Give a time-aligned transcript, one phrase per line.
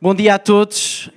[0.00, 1.10] Bom dia a todos.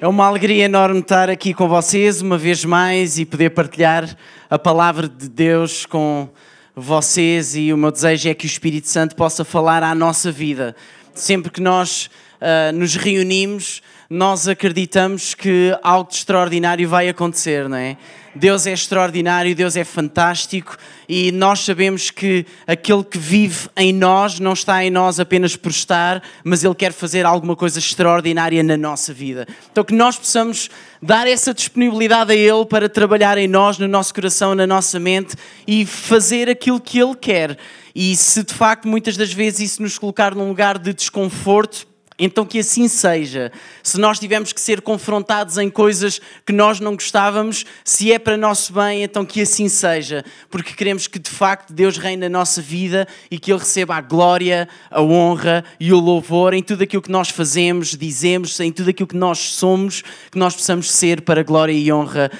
[0.00, 4.16] É uma alegria enorme estar aqui com vocês uma vez mais e poder partilhar
[4.48, 6.30] a palavra de Deus com
[6.74, 7.54] vocês.
[7.54, 10.74] E o meu desejo é que o Espírito Santo possa falar à nossa vida.
[11.12, 12.08] Sempre que nós
[12.40, 17.98] uh, nos reunimos, nós acreditamos que algo extraordinário vai acontecer, não é?
[18.34, 20.76] Deus é extraordinário, Deus é fantástico
[21.06, 25.70] e nós sabemos que aquele que vive em nós não está em nós apenas por
[25.70, 29.46] estar, mas Ele quer fazer alguma coisa extraordinária na nossa vida.
[29.70, 30.70] Então que nós possamos
[31.02, 35.36] dar essa disponibilidade a Ele para trabalhar em nós, no nosso coração, na nossa mente
[35.66, 37.58] e fazer aquilo que Ele quer.
[37.94, 41.86] E se de facto muitas das vezes isso nos colocar num lugar de desconforto,
[42.24, 43.50] então que assim seja.
[43.82, 48.36] Se nós tivermos que ser confrontados em coisas que nós não gostávamos, se é para
[48.36, 52.62] nosso bem, então que assim seja, porque queremos que de facto Deus reine na nossa
[52.62, 57.02] vida e que Ele receba a glória, a honra e o louvor em tudo aquilo
[57.02, 61.40] que nós fazemos, dizemos, em tudo aquilo que nós somos, que nós possamos ser para
[61.40, 62.30] a glória e honra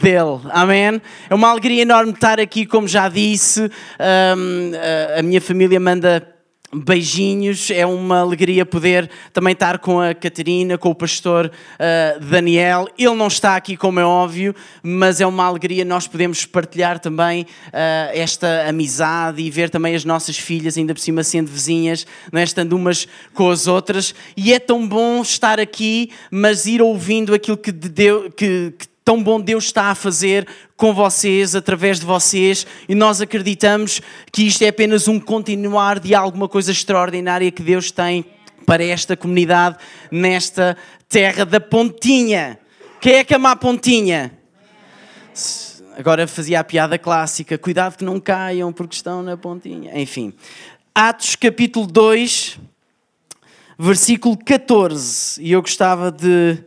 [0.00, 0.40] dele.
[0.50, 1.00] Amém?
[1.28, 6.35] É uma alegria enorme estar aqui, como já disse, a minha família manda
[6.72, 12.88] beijinhos, é uma alegria poder também estar com a Catarina, com o pastor uh, Daniel.
[12.98, 17.42] Ele não está aqui, como é óbvio, mas é uma alegria nós podemos partilhar também
[17.42, 22.40] uh, esta amizade e ver também as nossas filhas, ainda por cima sendo vizinhas, não
[22.40, 22.44] é?
[22.44, 24.14] estando umas com as outras.
[24.36, 29.22] E é tão bom estar aqui, mas ir ouvindo aquilo que, Deus, que, que tão
[29.22, 34.62] bom Deus está a fazer com vocês, através de vocês, e nós acreditamos que isto
[34.62, 38.24] é apenas um continuar de alguma coisa extraordinária que Deus tem
[38.66, 39.76] para esta comunidade
[40.10, 40.76] nesta
[41.08, 42.58] terra da Pontinha.
[43.00, 44.36] Quem é que ama a Pontinha?
[45.96, 49.96] Agora fazia a piada clássica, cuidado que não caiam porque estão na Pontinha.
[49.96, 50.32] Enfim,
[50.92, 52.58] Atos capítulo 2,
[53.78, 56.58] versículo 14, e eu gostava de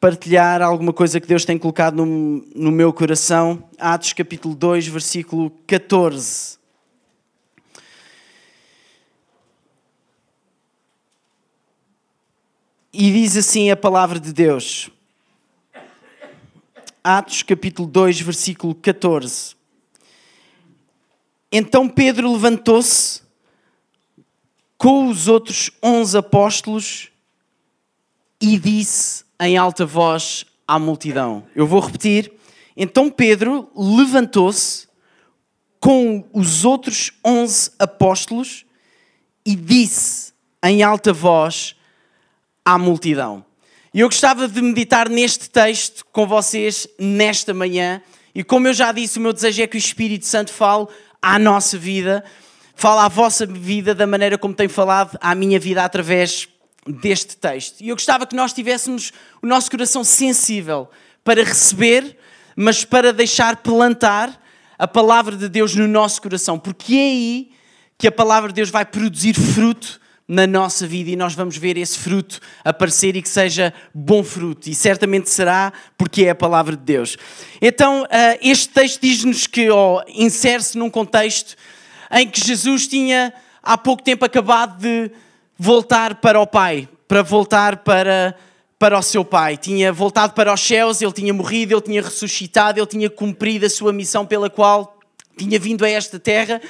[0.00, 3.68] partilhar alguma coisa que Deus tem colocado no, no meu coração.
[3.78, 6.58] Atos capítulo 2, versículo 14.
[12.92, 14.90] E diz assim a palavra de Deus.
[17.04, 19.54] Atos capítulo 2, versículo 14.
[21.52, 23.20] Então Pedro levantou-se
[24.78, 27.10] com os outros onze apóstolos
[28.40, 31.44] e disse em alta voz à multidão.
[31.56, 32.30] Eu vou repetir.
[32.76, 34.86] Então Pedro levantou-se
[35.80, 38.66] com os outros onze apóstolos
[39.44, 41.74] e disse em alta voz
[42.64, 43.44] à multidão.
[43.92, 48.00] E eu gostava de meditar neste texto com vocês nesta manhã.
[48.34, 50.86] E como eu já disse, o meu desejo é que o Espírito Santo fale
[51.20, 52.22] à nossa vida,
[52.76, 56.48] fale à vossa vida da maneira como tem falado à minha vida através
[56.86, 57.80] deste texto.
[57.80, 60.88] E eu gostava que nós tivéssemos o nosso coração sensível
[61.22, 62.16] para receber,
[62.56, 64.40] mas para deixar plantar
[64.78, 67.50] a palavra de Deus no nosso coração, porque é aí
[67.98, 71.76] que a palavra de Deus vai produzir fruto na nossa vida e nós vamos ver
[71.76, 76.76] esse fruto aparecer e que seja bom fruto, e certamente será porque é a palavra
[76.76, 77.16] de Deus.
[77.60, 81.56] Então, eh, este texto diz-nos que oh, insere-se num contexto
[82.10, 85.10] em que Jesus tinha há pouco tempo acabado de
[85.62, 88.34] voltar para o Pai, para voltar para,
[88.78, 89.58] para o seu Pai.
[89.58, 93.68] Tinha voltado para os céus, ele tinha morrido, ele tinha ressuscitado, ele tinha cumprido a
[93.68, 94.98] sua missão pela qual
[95.36, 96.62] tinha vindo a esta terra.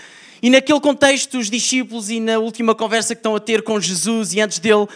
[0.42, 4.32] E naquele contexto, os discípulos, e na última conversa que estão a ter com Jesus,
[4.32, 4.88] e antes dele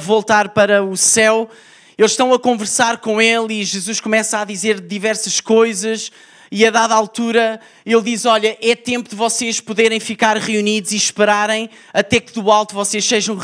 [0.00, 1.50] voltar para o céu,
[1.98, 6.10] eles estão a conversar com ele e Jesus começa a dizer diversas coisas
[6.56, 10.96] e a dada altura ele diz: Olha, é tempo de vocês poderem ficar reunidos e
[10.96, 13.36] esperarem até que do alto vocês sejam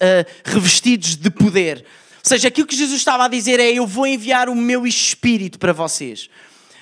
[0.00, 1.80] eh, revestidos de poder.
[1.80, 1.84] Ou
[2.22, 5.74] seja, aquilo que Jesus estava a dizer é: Eu vou enviar o meu espírito para
[5.74, 6.30] vocês.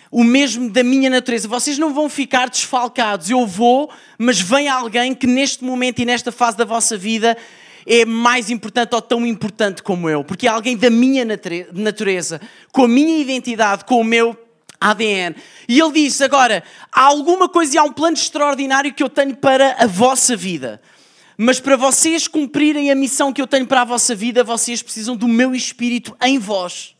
[0.08, 1.48] O mesmo da minha natureza.
[1.48, 3.28] Vocês não vão ficar desfalcados.
[3.28, 7.36] Eu vou, mas vem alguém que neste momento e nesta fase da vossa vida
[7.84, 10.22] é mais importante ou tão importante como eu.
[10.22, 12.40] Porque é alguém da minha natureza,
[12.70, 14.38] com a minha identidade, com o meu
[14.90, 15.36] ADN.
[15.68, 16.62] E ele disse: agora,
[16.92, 20.80] há alguma coisa e há um plano extraordinário que eu tenho para a vossa vida.
[21.36, 25.16] Mas para vocês cumprirem a missão que eu tenho para a vossa vida, vocês precisam
[25.16, 26.94] do meu espírito em vós.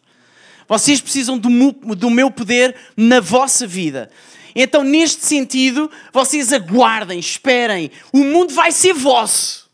[0.66, 4.10] Vocês precisam do meu, poder na vossa vida.
[4.54, 7.90] Então, neste sentido, vocês aguardem, esperem.
[8.12, 9.70] O mundo vai ser vosso.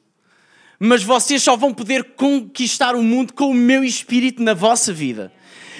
[0.78, 5.32] Mas vocês só vão poder conquistar o mundo com o meu espírito na vossa vida.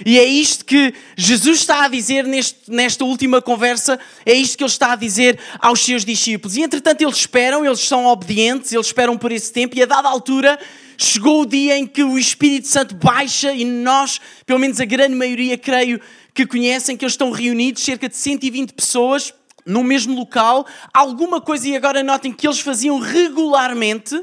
[0.05, 4.65] E é isto que Jesus está a dizer neste, nesta última conversa, é isto que
[4.65, 6.56] ele está a dizer aos seus discípulos.
[6.56, 10.09] E entretanto eles esperam, eles são obedientes, eles esperam por esse tempo, e a dada
[10.09, 10.59] altura
[10.97, 15.15] chegou o dia em que o Espírito Santo baixa e nós, pelo menos a grande
[15.15, 16.01] maioria, creio
[16.35, 19.33] que conhecem, que eles estão reunidos, cerca de 120 pessoas,
[19.65, 20.67] no mesmo local.
[20.93, 24.21] Alguma coisa, e agora notem que eles faziam regularmente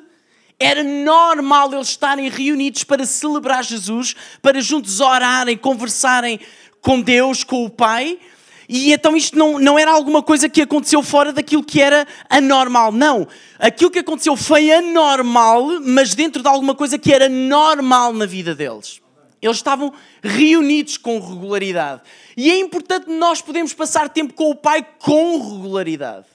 [0.60, 6.40] era normal eles estarem reunidos para celebrar Jesus, para juntos orarem, conversarem
[6.81, 8.18] com Deus, com o Pai.
[8.68, 12.92] E então isto não, não era alguma coisa que aconteceu fora daquilo que era anormal.
[12.92, 13.28] Não.
[13.60, 18.56] Aquilo que aconteceu foi anormal, mas dentro de alguma coisa que era normal na vida
[18.56, 19.02] deles.
[19.42, 19.94] Eles estavam
[20.24, 22.02] reunidos com regularidade.
[22.36, 26.25] E é importante nós podermos passar tempo com o Pai com regularidade.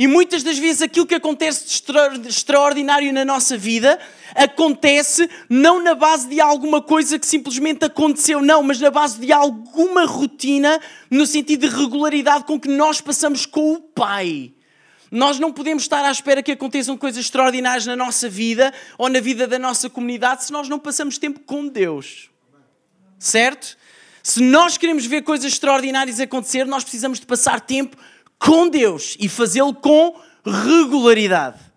[0.00, 3.98] E muitas das vezes aquilo que acontece de extraordinário na nossa vida
[4.34, 9.30] acontece não na base de alguma coisa que simplesmente aconteceu, não, mas na base de
[9.30, 10.80] alguma rotina,
[11.10, 14.54] no sentido de regularidade com que nós passamos com o Pai.
[15.10, 19.20] Nós não podemos estar à espera que aconteçam coisas extraordinárias na nossa vida ou na
[19.20, 22.30] vida da nossa comunidade se nós não passamos tempo com Deus.
[23.18, 23.76] Certo?
[24.22, 27.98] Se nós queremos ver coisas extraordinárias acontecer, nós precisamos de passar tempo
[28.40, 30.14] com Deus e fazê-lo com
[30.44, 31.70] regularidade.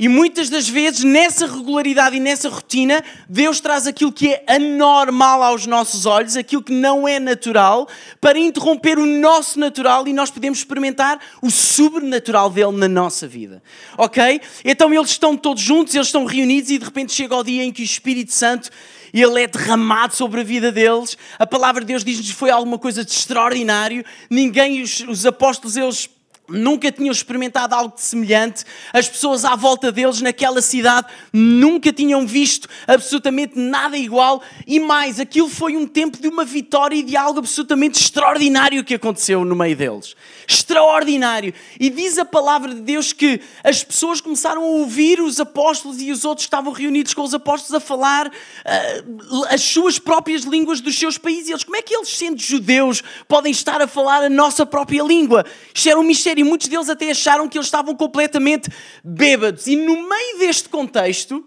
[0.00, 5.42] E muitas das vezes, nessa regularidade e nessa rotina, Deus traz aquilo que é anormal
[5.42, 7.88] aos nossos olhos, aquilo que não é natural,
[8.20, 13.60] para interromper o nosso natural e nós podemos experimentar o sobrenatural dele na nossa vida.
[13.96, 14.40] Ok?
[14.64, 17.72] Então eles estão todos juntos, eles estão reunidos e de repente chega o dia em
[17.72, 18.70] que o Espírito Santo
[19.12, 21.16] ele é derramado sobre a vida deles.
[21.38, 24.04] A palavra de Deus diz-nos que foi alguma coisa de extraordinário.
[24.30, 26.08] Ninguém, os, os apóstolos, eles
[26.48, 28.64] nunca tinham experimentado algo semelhante.
[28.92, 34.42] As pessoas à volta deles naquela cidade nunca tinham visto absolutamente nada igual.
[34.66, 38.94] E mais, aquilo foi um tempo de uma vitória e de algo absolutamente extraordinário que
[38.94, 40.16] aconteceu no meio deles.
[40.46, 41.52] Extraordinário.
[41.78, 46.10] E diz a palavra de Deus que as pessoas começaram a ouvir os apóstolos e
[46.10, 50.80] os outros que estavam reunidos com os apóstolos a falar uh, as suas próprias línguas
[50.80, 51.48] dos seus países.
[51.48, 55.02] E eles, como é que eles, sendo judeus, podem estar a falar a nossa própria
[55.02, 55.44] língua?
[55.74, 58.70] Isto era um mistério e muitos deles até acharam que eles estavam completamente
[59.02, 59.66] bêbados.
[59.66, 61.44] E no meio deste contexto,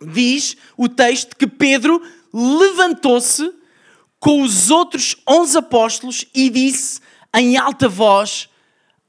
[0.00, 2.02] diz o texto que Pedro
[2.34, 3.52] levantou-se
[4.18, 7.00] com os outros onze apóstolos e disse
[7.32, 8.48] em alta voz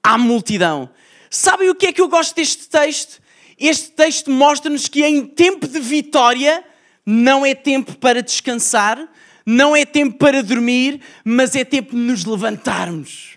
[0.04, 0.88] à multidão.
[1.32, 3.20] Sabem o que é que eu gosto deste texto?
[3.58, 6.64] Este texto mostra-nos que em tempo de vitória
[7.04, 9.00] não é tempo para descansar,
[9.44, 13.33] não é tempo para dormir, mas é tempo de nos levantarmos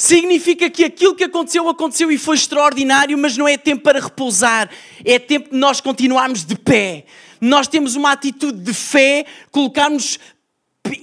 [0.00, 4.70] significa que aquilo que aconteceu, aconteceu e foi extraordinário, mas não é tempo para repousar,
[5.04, 7.04] é tempo de nós continuarmos de pé.
[7.38, 10.18] Nós temos uma atitude de fé, colocarmos,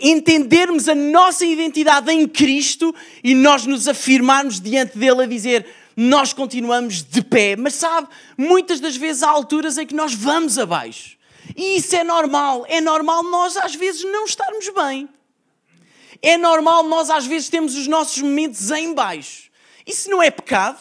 [0.02, 6.34] entendermos a nossa identidade em Cristo e nós nos afirmarmos diante dele a dizer: nós
[6.34, 7.56] continuamos de pé.
[7.56, 11.18] Mas sabe, muitas das vezes há alturas em que nós vamos abaixo.
[11.56, 12.66] E isso é normal.
[12.68, 15.08] É normal nós às vezes não estarmos bem.
[16.22, 19.50] É normal nós às vezes temos os nossos momentos em baixo.
[19.86, 20.80] Isso não é pecado?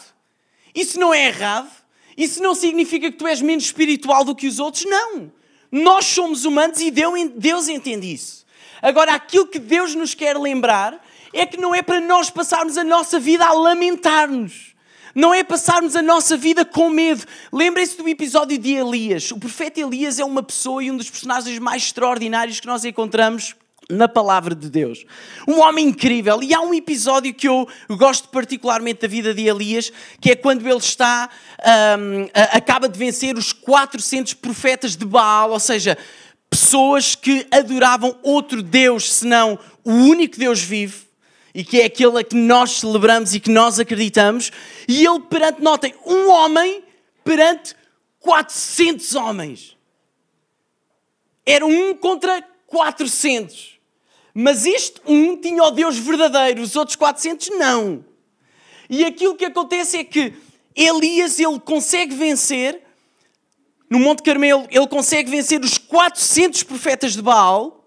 [0.73, 1.69] Isso não é errado?
[2.17, 4.85] Isso não significa que tu és menos espiritual do que os outros?
[4.85, 5.31] Não.
[5.71, 8.45] Nós somos humanos e Deus entende isso.
[8.81, 11.03] Agora, aquilo que Deus nos quer lembrar
[11.33, 14.75] é que não é para nós passarmos a nossa vida a lamentar-nos.
[15.13, 17.25] Não é passarmos a nossa vida com medo.
[17.51, 19.31] Lembrem-se do episódio de Elias.
[19.31, 23.55] O profeta Elias é uma pessoa e um dos personagens mais extraordinários que nós encontramos
[23.89, 25.05] na palavra de Deus.
[25.47, 26.43] Um homem incrível.
[26.43, 30.67] E há um episódio que eu gosto particularmente da vida de Elias, que é quando
[30.67, 31.29] ele está,
[31.99, 35.97] um, acaba de vencer os 400 profetas de Baal, ou seja,
[36.49, 41.05] pessoas que adoravam outro Deus, senão o único Deus vivo.
[41.53, 44.51] E que é aquele a que nós celebramos e que nós acreditamos.
[44.87, 46.83] E ele perante, notem, um homem
[47.23, 47.75] perante
[48.19, 49.75] 400 homens.
[51.43, 53.76] Era um contra 400.
[54.39, 58.05] Mas este um tinha o Deus verdadeiro, os outros 400 não.
[58.87, 60.31] E aquilo que acontece é que
[60.75, 62.79] Elias ele consegue vencer,
[63.89, 67.83] no Monte Carmelo, ele consegue vencer os 400 profetas de Baal,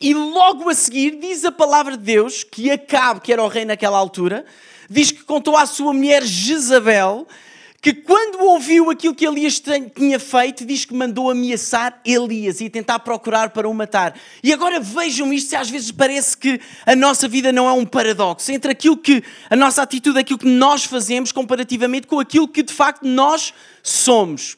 [0.00, 3.64] e logo a seguir diz a palavra de Deus que Acabe, que era o rei
[3.64, 4.44] naquela altura,
[4.90, 7.28] diz que contou à sua mulher Jezabel
[7.82, 9.60] que quando ouviu aquilo que Elias
[9.96, 14.16] tinha feito, diz que mandou ameaçar Elias e tentar procurar para o matar.
[14.40, 17.84] E agora vejam isto, se às vezes parece que a nossa vida não é um
[17.84, 22.62] paradoxo entre aquilo que a nossa atitude, aquilo que nós fazemos comparativamente com aquilo que
[22.62, 24.56] de facto nós somos.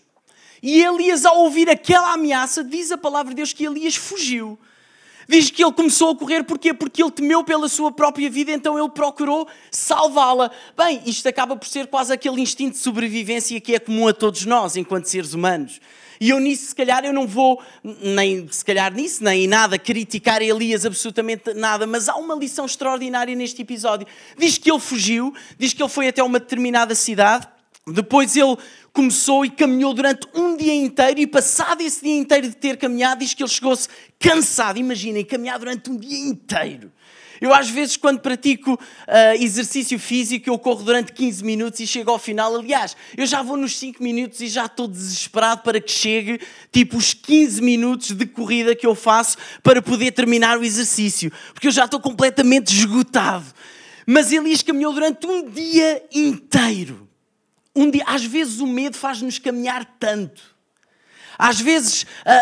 [0.62, 4.58] E Elias, ao ouvir aquela ameaça, diz a palavra de Deus que Elias fugiu.
[5.28, 6.74] Diz que ele começou a correr porquê?
[6.74, 10.50] Porque ele temeu pela sua própria vida, então ele procurou salvá-la.
[10.76, 14.44] Bem, isto acaba por ser quase aquele instinto de sobrevivência que é comum a todos
[14.44, 15.80] nós, enquanto seres humanos.
[16.20, 19.78] E eu nisso, se calhar, eu não vou, nem se calhar nisso, nem em nada,
[19.78, 24.06] criticar Elias absolutamente nada, mas há uma lição extraordinária neste episódio.
[24.38, 27.48] Diz que ele fugiu, diz que ele foi até uma determinada cidade,
[27.86, 28.56] depois ele
[28.94, 33.20] começou e caminhou durante um dia inteiro, e passado esse dia inteiro de ter caminhado,
[33.20, 33.88] diz que ele chegou-se
[34.20, 34.78] cansado.
[34.78, 36.92] Imaginem, caminhar durante um dia inteiro.
[37.40, 38.78] Eu, às vezes, quando pratico uh,
[39.42, 42.54] exercício físico, eu corro durante 15 minutos e chego ao final.
[42.54, 46.96] Aliás, eu já vou nos 5 minutos e já estou desesperado para que chegue, tipo,
[46.96, 51.72] os 15 minutos de corrida que eu faço para poder terminar o exercício, porque eu
[51.72, 53.46] já estou completamente esgotado.
[54.06, 57.03] Mas Elias caminhou durante um dia inteiro.
[57.74, 60.54] Um dia, às vezes o medo faz-nos caminhar tanto.
[61.38, 62.32] Às vezes a,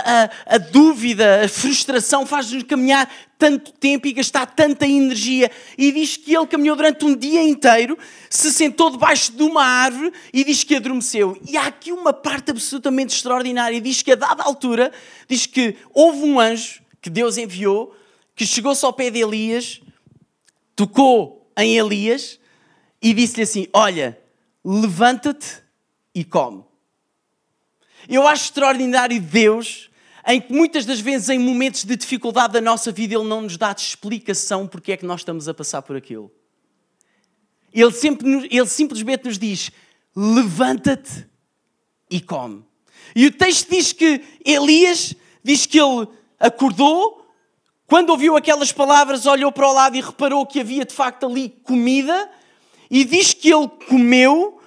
[0.50, 5.50] a, a dúvida, a frustração faz-nos caminhar tanto tempo e gastar tanta energia.
[5.76, 7.98] E diz que ele caminhou durante um dia inteiro,
[8.28, 11.40] se sentou debaixo de uma árvore e diz que adormeceu.
[11.48, 13.80] E há aqui uma parte absolutamente extraordinária.
[13.80, 14.92] Diz que a dada altura,
[15.28, 17.94] diz que houve um anjo que Deus enviou,
[18.36, 19.80] que chegou-se ao pé de Elias,
[20.76, 22.38] tocou em Elias
[23.00, 24.18] e disse-lhe assim: Olha,
[24.64, 25.62] levanta-te
[26.14, 26.64] e come.
[28.08, 29.90] Eu acho extraordinário Deus,
[30.26, 33.56] em que muitas das vezes, em momentos de dificuldade da nossa vida, Ele não nos
[33.56, 36.30] dá explicação porque é que nós estamos a passar por aquilo.
[37.72, 39.70] Ele, sempre, ele simplesmente nos diz:
[40.14, 41.26] levanta-te
[42.10, 42.64] e come.
[43.16, 46.06] E o texto diz que Elias diz que ele
[46.38, 47.26] acordou,
[47.86, 51.50] quando ouviu aquelas palavras, olhou para o lado e reparou que havia de facto ali
[51.62, 52.30] comida,
[52.92, 54.60] e diz que ele comeu,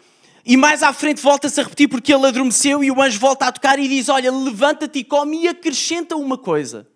[0.43, 3.51] e mais à frente volta-se a repetir porque ele adormeceu e o anjo volta a
[3.51, 6.87] tocar e diz: Olha, levanta-te e come, e acrescenta uma coisa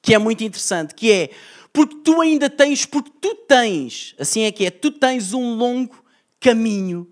[0.00, 1.30] que é muito interessante, que é
[1.74, 6.02] porque tu ainda tens, porque tu tens, assim é que é, tu tens um longo
[6.40, 7.06] caminho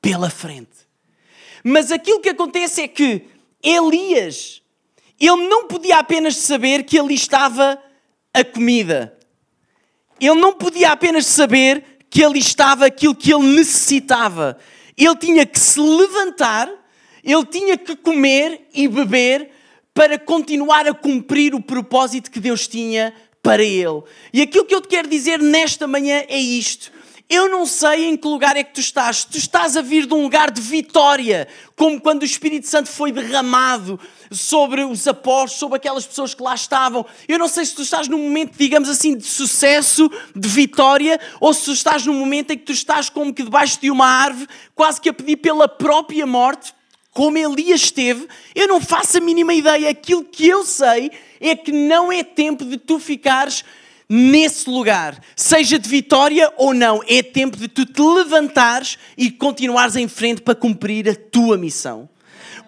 [0.00, 0.86] pela frente.
[1.62, 3.26] Mas aquilo que acontece é que
[3.62, 4.62] Elias,
[5.20, 7.78] ele não podia apenas saber que ali estava
[8.32, 9.18] a comida.
[10.18, 14.56] Ele não podia apenas saber que ali estava aquilo que ele necessitava
[14.96, 16.66] ele tinha que se levantar,
[17.22, 19.50] ele tinha que comer e beber
[19.92, 24.02] para continuar a cumprir o propósito que Deus tinha para ele.
[24.32, 26.90] E aquilo que eu te quero dizer nesta manhã é isto.
[27.28, 29.24] Eu não sei em que lugar é que tu estás.
[29.24, 33.10] Tu estás a vir de um lugar de vitória, como quando o Espírito Santo foi
[33.10, 33.98] derramado
[34.30, 37.04] sobre os apóstolos, sobre aquelas pessoas que lá estavam.
[37.26, 41.52] Eu não sei se tu estás num momento, digamos assim, de sucesso, de vitória, ou
[41.52, 44.48] se tu estás num momento em que tu estás como que debaixo de uma árvore,
[44.72, 46.72] quase que a pedir pela própria morte,
[47.10, 48.28] como Elias esteve.
[48.54, 49.90] Eu não faço a mínima ideia.
[49.90, 53.64] Aquilo que eu sei é que não é tempo de tu ficares
[54.08, 59.96] nesse lugar, seja de vitória ou não, é tempo de tu te levantares e continuares
[59.96, 62.08] em frente para cumprir a tua missão.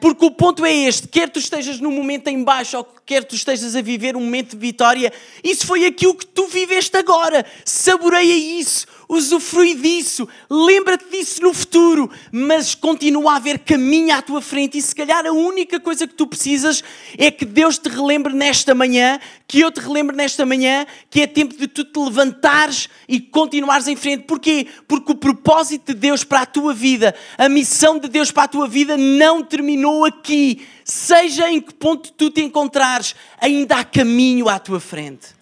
[0.01, 3.35] Porque o ponto é este: quer tu estejas num momento em baixo ou quer tu
[3.35, 7.45] estejas a viver um momento de vitória, isso foi aquilo que tu viveste agora.
[7.65, 14.43] Saboreia isso usufrui disso, lembra-te disso no futuro, mas continua a haver caminho à tua
[14.43, 16.85] frente e se calhar a única coisa que tu precisas
[17.17, 21.27] é que Deus te relembre nesta manhã, que eu te relembre nesta manhã, que é
[21.27, 24.25] tempo de tu te levantares e continuares em frente.
[24.25, 24.67] Porquê?
[24.87, 28.49] Porque o propósito de Deus para a tua vida, a missão de Deus para a
[28.49, 30.67] tua vida não terminou aqui.
[30.85, 35.38] Seja em que ponto tu te encontrares, ainda há caminho à tua frente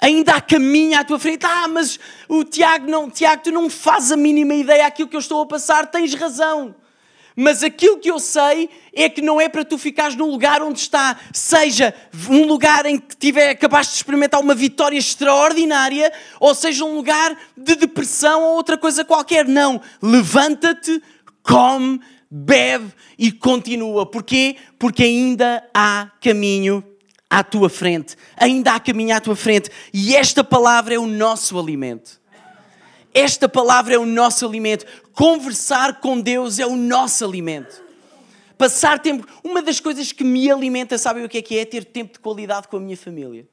[0.00, 1.44] ainda há caminho à tua frente.
[1.44, 5.20] Ah, mas o Tiago não, Tiago, tu não fazes a mínima ideia daquilo que eu
[5.20, 6.74] estou a passar, tens razão.
[7.40, 10.80] Mas aquilo que eu sei é que não é para tu ficares num lugar onde
[10.80, 11.94] está, seja
[12.28, 17.38] um lugar em que tiver, acabaste de experimentar uma vitória extraordinária, ou seja um lugar
[17.56, 19.46] de depressão ou outra coisa qualquer.
[19.46, 19.80] Não.
[20.02, 21.00] Levanta-te,
[21.40, 24.04] come, bebe e continua.
[24.04, 24.56] Porquê?
[24.76, 26.82] Porque ainda há caminho
[27.30, 31.58] à tua frente, ainda há caminho à tua frente, e esta palavra é o nosso
[31.58, 32.18] alimento.
[33.12, 34.86] Esta palavra é o nosso alimento.
[35.12, 37.82] Conversar com Deus é o nosso alimento.
[38.56, 39.26] Passar tempo.
[39.42, 41.62] Uma das coisas que me alimenta, sabem o que é que é?
[41.62, 43.46] É ter tempo de qualidade com a minha família.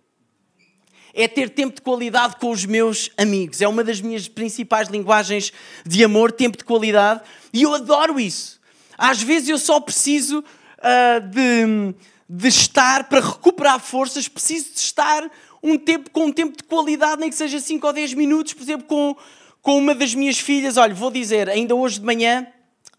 [1.14, 3.62] É ter tempo de qualidade com os meus amigos.
[3.62, 5.54] É uma das minhas principais linguagens
[5.86, 7.22] de amor, tempo de qualidade.
[7.54, 8.60] E eu adoro isso.
[8.98, 11.96] Às vezes eu só preciso uh, de
[12.28, 15.30] de estar, para recuperar forças, preciso de estar
[15.62, 18.64] um tempo, com um tempo de qualidade, nem que seja 5 ou 10 minutos, por
[18.64, 19.16] exemplo, com,
[19.62, 20.78] com uma das minhas filhas.
[20.78, 22.48] Olha, vou dizer, ainda hoje de manhã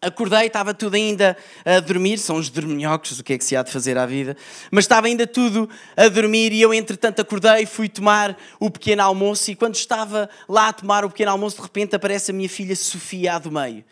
[0.01, 3.63] Acordei, estava tudo ainda a dormir, são os dorminhocos, o que é que se há
[3.63, 4.37] de fazer à vida?
[4.71, 9.51] Mas estava ainda tudo a dormir e eu, entretanto, acordei, fui tomar o pequeno almoço
[9.51, 12.77] e quando estava lá a tomar o pequeno almoço, de repente aparece a minha filha
[12.77, 13.83] Sofia do meio.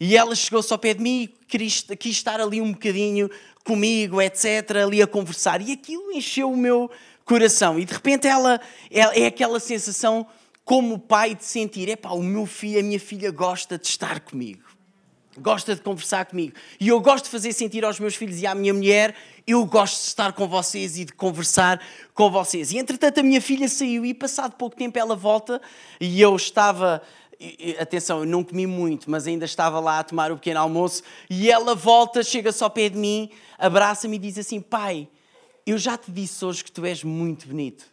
[0.00, 3.30] E ela chegou-se ao pé de mim e quis, quis estar ali um bocadinho
[3.64, 5.60] comigo, etc., ali a conversar.
[5.60, 6.90] E aquilo encheu o meu
[7.24, 7.78] coração.
[7.78, 10.26] E de repente ela é, é aquela sensação,
[10.64, 14.72] como pai, de sentir: epá, o meu filho, a minha filha gosta de estar comigo
[15.40, 16.54] gosta de conversar comigo.
[16.78, 19.14] E eu gosto de fazer sentir aos meus filhos e à minha mulher,
[19.46, 21.80] eu gosto de estar com vocês e de conversar
[22.14, 22.72] com vocês.
[22.72, 25.60] E entretanto a minha filha saiu e passado pouco tempo ela volta
[26.00, 27.02] e eu estava
[27.78, 31.50] atenção, eu não comi muito, mas ainda estava lá a tomar o pequeno almoço e
[31.50, 35.08] ela volta, chega só ao pé de mim, abraça-me e diz assim: "Pai,
[35.66, 37.86] eu já te disse hoje que tu és muito bonito".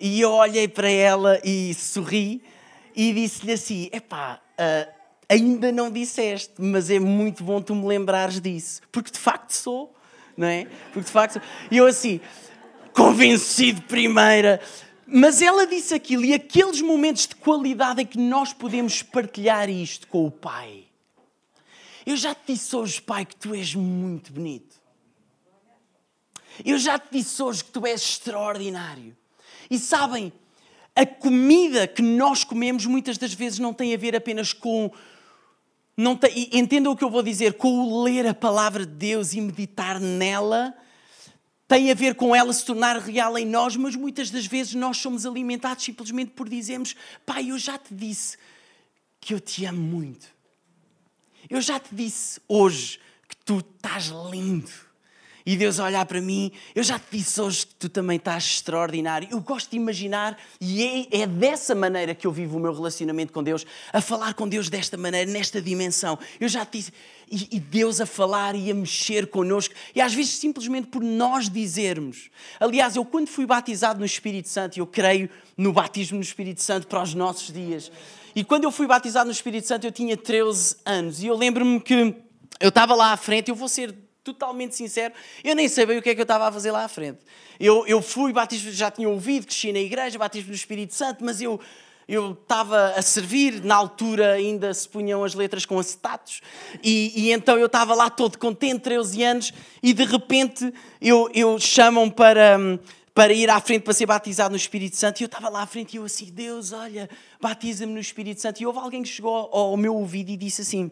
[0.00, 2.42] E eu olhei para ela e sorri
[2.94, 4.92] e disse-lhe assim: "Epá, uh,
[5.28, 9.94] ainda não disseste, mas é muito bom tu me lembrares disso, porque de facto sou,
[10.36, 10.66] não é?
[10.92, 11.42] Porque de facto sou.
[11.70, 12.20] E eu assim,
[12.92, 14.60] convencido primeira,
[15.06, 20.06] mas ela disse aquilo e aqueles momentos de qualidade em que nós podemos partilhar isto
[20.08, 20.84] com o Pai.
[22.06, 24.76] Eu já te disse hoje, Pai, que tu és muito bonito.
[26.64, 29.16] Eu já te disse hoje que tu és extraordinário.
[29.70, 30.32] E sabem,
[30.94, 34.90] a comida que nós comemos muitas das vezes não tem a ver apenas com
[35.96, 39.32] não tem, entendam o que eu vou dizer, com o ler a palavra de Deus
[39.32, 40.74] e meditar nela,
[41.66, 44.98] tem a ver com ela se tornar real em nós, mas muitas das vezes nós
[44.98, 46.94] somos alimentados simplesmente por dizermos:
[47.24, 48.36] Pai, eu já te disse
[49.20, 50.26] que eu te amo muito.
[51.48, 54.70] Eu já te disse hoje que tu estás lindo
[55.46, 59.28] e Deus olhar para mim, eu já te disse hoje que tu também estás extraordinário.
[59.30, 63.32] Eu gosto de imaginar, e é, é, dessa maneira que eu vivo o meu relacionamento
[63.32, 66.18] com Deus, a falar com Deus desta maneira, nesta dimensão.
[66.40, 66.92] Eu já te disse,
[67.30, 71.50] e, e Deus a falar e a mexer connosco, e às vezes simplesmente por nós
[71.50, 72.30] dizermos.
[72.58, 76.86] Aliás, eu quando fui batizado no Espírito Santo, eu creio no batismo no Espírito Santo
[76.86, 77.92] para os nossos dias.
[78.34, 81.80] E quando eu fui batizado no Espírito Santo, eu tinha 13 anos, e eu lembro-me
[81.80, 82.14] que
[82.60, 83.94] eu estava lá à frente, eu vou ser
[84.24, 85.12] totalmente sincero,
[85.44, 87.18] eu nem sabia o que é que eu estava a fazer lá à frente.
[87.60, 91.40] Eu, eu fui batismo, já tinha ouvido, cresci na igreja, batismo do Espírito Santo, mas
[91.40, 91.60] eu
[92.06, 96.42] eu estava a servir, na altura ainda se punham as letras com acetatos,
[96.82, 101.58] e, e então eu estava lá todo contente, 13 anos, e de repente eu, eu
[101.58, 102.58] chamam para,
[103.14, 105.66] para ir à frente para ser batizado no Espírito Santo, e eu estava lá à
[105.66, 107.08] frente e eu assim, Deus, olha,
[107.40, 110.90] batiza-me no Espírito Santo, e houve alguém que chegou ao meu ouvido e disse assim,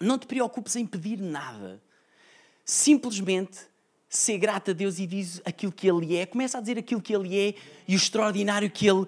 [0.00, 1.82] não te preocupes em pedir nada,
[2.72, 3.58] simplesmente
[4.08, 7.14] ser grato a Deus e diz aquilo que Ele é, começa a dizer aquilo que
[7.14, 7.54] Ele é
[7.86, 9.06] e o extraordinário que Ele,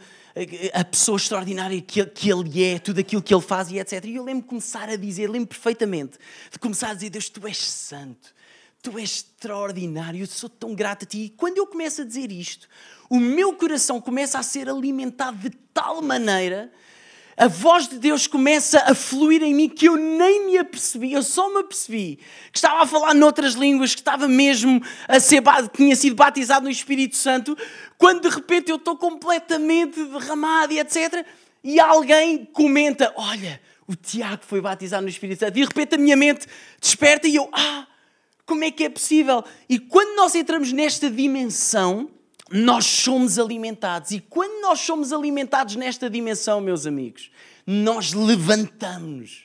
[0.72, 4.04] a pessoa extraordinária que, que Ele é, tudo aquilo que Ele faz e etc.
[4.04, 6.18] E eu lembro de começar a dizer, lembro perfeitamente,
[6.50, 8.34] de começar a dizer: Deus, tu és santo,
[8.82, 11.18] tu és extraordinário, eu sou tão grato a Ti.
[11.24, 12.68] E quando eu começo a dizer isto,
[13.10, 16.72] o meu coração começa a ser alimentado de tal maneira
[17.36, 21.22] a voz de Deus começa a fluir em mim que eu nem me apercebi, eu
[21.22, 22.18] só me apercebi
[22.52, 25.42] que estava a falar noutras línguas, que estava mesmo a ser,
[25.74, 27.56] tinha sido batizado no Espírito Santo,
[27.98, 31.26] quando de repente eu estou completamente derramado e etc.
[31.62, 35.52] E alguém comenta: Olha, o Tiago foi batizado no Espírito Santo.
[35.52, 36.46] E de repente a minha mente
[36.80, 37.86] desperta e eu, ah,
[38.46, 39.42] como é que é possível?
[39.68, 42.10] E quando nós entramos nesta dimensão,
[42.50, 44.10] nós somos alimentados.
[44.10, 47.30] E quando nós somos alimentados nesta dimensão, meus amigos,
[47.66, 49.44] nós levantamos.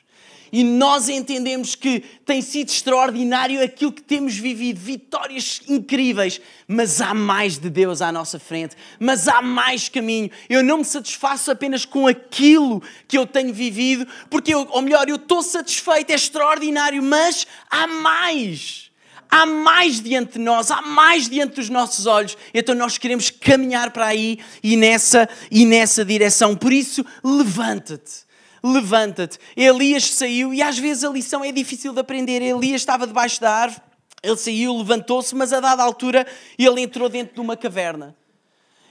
[0.52, 7.14] E nós entendemos que tem sido extraordinário aquilo que temos vivido, vitórias incríveis, mas há
[7.14, 10.28] mais de Deus à nossa frente, mas há mais caminho.
[10.48, 15.08] Eu não me satisfaço apenas com aquilo que eu tenho vivido, porque eu, ou melhor,
[15.08, 18.89] eu estou satisfeito, é extraordinário, mas há mais
[19.30, 22.36] há mais diante de nós, há mais diante dos nossos olhos.
[22.52, 26.56] Então nós queremos caminhar para aí e nessa, e nessa direção.
[26.56, 28.28] Por isso, levanta-te.
[28.62, 29.38] Levanta-te.
[29.56, 32.42] Elias saiu e às vezes a lição é difícil de aprender.
[32.42, 33.82] Elias estava debaixo da árvore,
[34.22, 36.26] ele saiu, levantou-se, mas a dada altura
[36.58, 38.16] ele entrou dentro de uma caverna.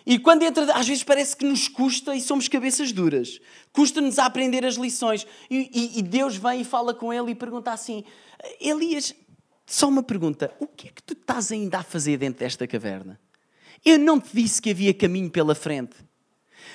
[0.05, 3.39] E quando entra, às vezes parece que nos custa e somos cabeças duras.
[3.71, 5.27] Custa-nos a aprender as lições.
[5.51, 8.03] E, e, e Deus vem e fala com ele e pergunta assim:
[8.59, 9.13] Elias,
[9.69, 13.19] só uma pergunta: o que é que tu estás ainda a fazer dentro desta caverna?
[13.85, 15.95] Eu não te disse que havia caminho pela frente.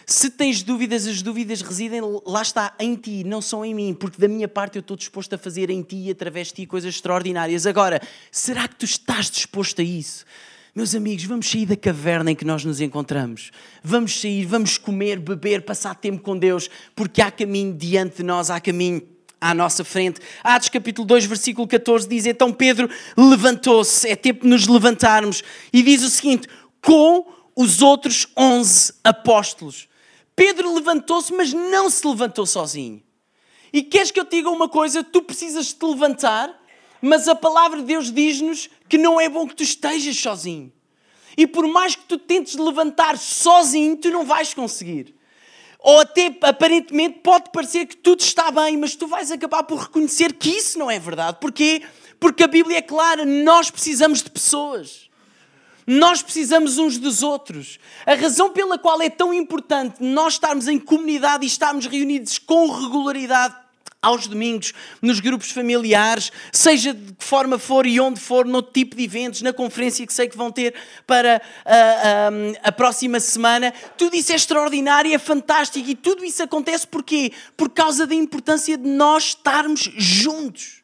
[0.07, 4.21] Se tens dúvidas, as dúvidas residem, lá está, em ti, não são em mim, porque
[4.21, 6.95] da minha parte eu estou disposto a fazer em ti e através de ti coisas
[6.95, 7.67] extraordinárias.
[7.67, 10.25] Agora, será que tu estás disposto a isso?
[10.75, 13.51] Meus amigos, vamos sair da caverna em que nós nos encontramos.
[13.83, 18.51] Vamos sair, vamos comer, beber, passar tempo com Deus, porque há caminho diante de nós,
[18.51, 19.01] há caminho
[19.45, 20.23] à nossa frente.
[20.43, 25.83] Atos capítulo 2, versículo 14 diz: Então Pedro levantou-se, é tempo de nos levantarmos, e
[25.83, 26.49] diz o seguinte:
[26.83, 29.87] com os outros 11 apóstolos.
[30.35, 33.03] Pedro levantou-se, mas não se levantou sozinho.
[33.71, 35.05] E queres que eu te diga uma coisa?
[35.05, 36.51] Tu precisas te levantar,
[37.03, 40.73] mas a palavra de Deus diz-nos que não é bom que tu estejas sozinho.
[41.37, 45.15] E por mais que tu tentes levantar sozinho, tu não vais conseguir.
[45.85, 50.33] Ou até aparentemente pode parecer que tudo está bem, mas tu vais acabar por reconhecer
[50.33, 51.37] que isso não é verdade.
[51.38, 51.83] Porquê?
[52.18, 55.11] Porque a Bíblia é clara, nós precisamos de pessoas.
[55.87, 57.79] Nós precisamos uns dos outros.
[58.07, 62.66] A razão pela qual é tão importante nós estarmos em comunidade e estarmos reunidos com
[62.70, 63.55] regularidade
[64.05, 68.95] aos domingos, nos grupos familiares, seja de que forma for e onde for, no tipo
[68.95, 70.75] de eventos, na conferência que sei que vão ter
[71.07, 73.73] para a, ah, a, ah, a próxima semana.
[73.97, 77.33] Tudo isso é extraordinário, é fantástico e tudo isso acontece porquê?
[77.57, 80.84] Por causa da importância de nós estarmos juntos.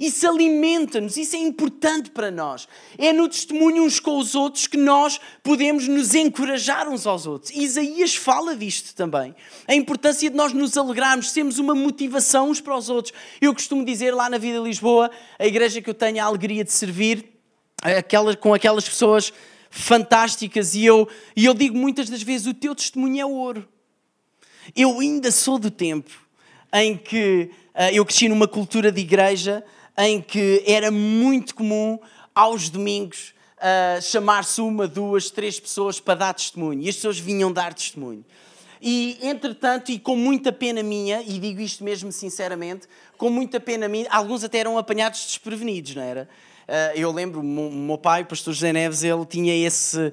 [0.00, 2.66] Isso alimenta-nos, isso é importante para nós.
[2.96, 7.52] É no testemunho uns com os outros que nós podemos nos encorajar uns aos outros.
[7.52, 9.36] Isaías fala disto também.
[9.68, 13.12] A importância de nós nos alegrarmos, sermos uma motivação uns para os outros.
[13.42, 16.72] Eu costumo dizer lá na Vida Lisboa, a igreja que eu tenho a alegria de
[16.72, 17.38] servir,
[17.82, 19.30] aquela, com aquelas pessoas
[19.68, 23.68] fantásticas, e eu, e eu digo muitas das vezes: o teu testemunho é ouro.
[24.74, 26.10] Eu ainda sou do tempo
[26.72, 29.62] em que uh, eu cresci numa cultura de igreja
[30.00, 31.98] em que era muito comum
[32.34, 36.82] aos domingos uh, chamar-se uma, duas, três pessoas para dar testemunho.
[36.82, 38.24] E as pessoas vinham dar testemunho.
[38.80, 42.86] E, entretanto, e com muita pena minha, e digo isto mesmo sinceramente,
[43.18, 46.26] com muita pena minha, alguns até eram apanhados desprevenidos, não era?
[46.66, 50.12] Uh, eu lembro, o meu pai, o pastor José Neves, ele tinha esse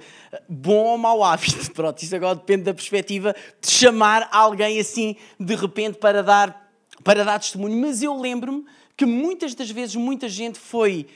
[0.49, 5.55] bom ou mau hábito, pronto, isso agora depende da perspectiva, de chamar alguém assim, de
[5.55, 6.69] repente, para dar,
[7.05, 7.79] para dar testemunho.
[7.79, 8.65] Mas eu lembro-me
[8.97, 11.07] que muitas das vezes muita gente foi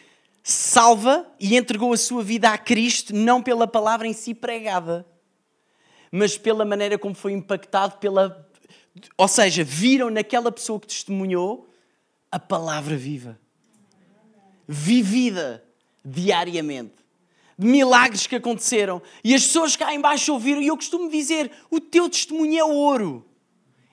[0.44, 5.06] salva e entregou a sua vida a Cristo não pela palavra em si pregada,
[6.12, 8.48] mas pela maneira como foi impactado pela
[9.18, 11.70] ou seja, viram naquela pessoa que testemunhou
[12.32, 13.40] a palavra viva.
[14.68, 15.64] Vivida
[16.04, 16.96] diariamente.
[17.58, 19.02] Milagres que aconteceram.
[19.24, 20.62] E as pessoas cá embaixo ouviram.
[20.62, 23.26] E eu costumo dizer: o teu testemunho é ouro.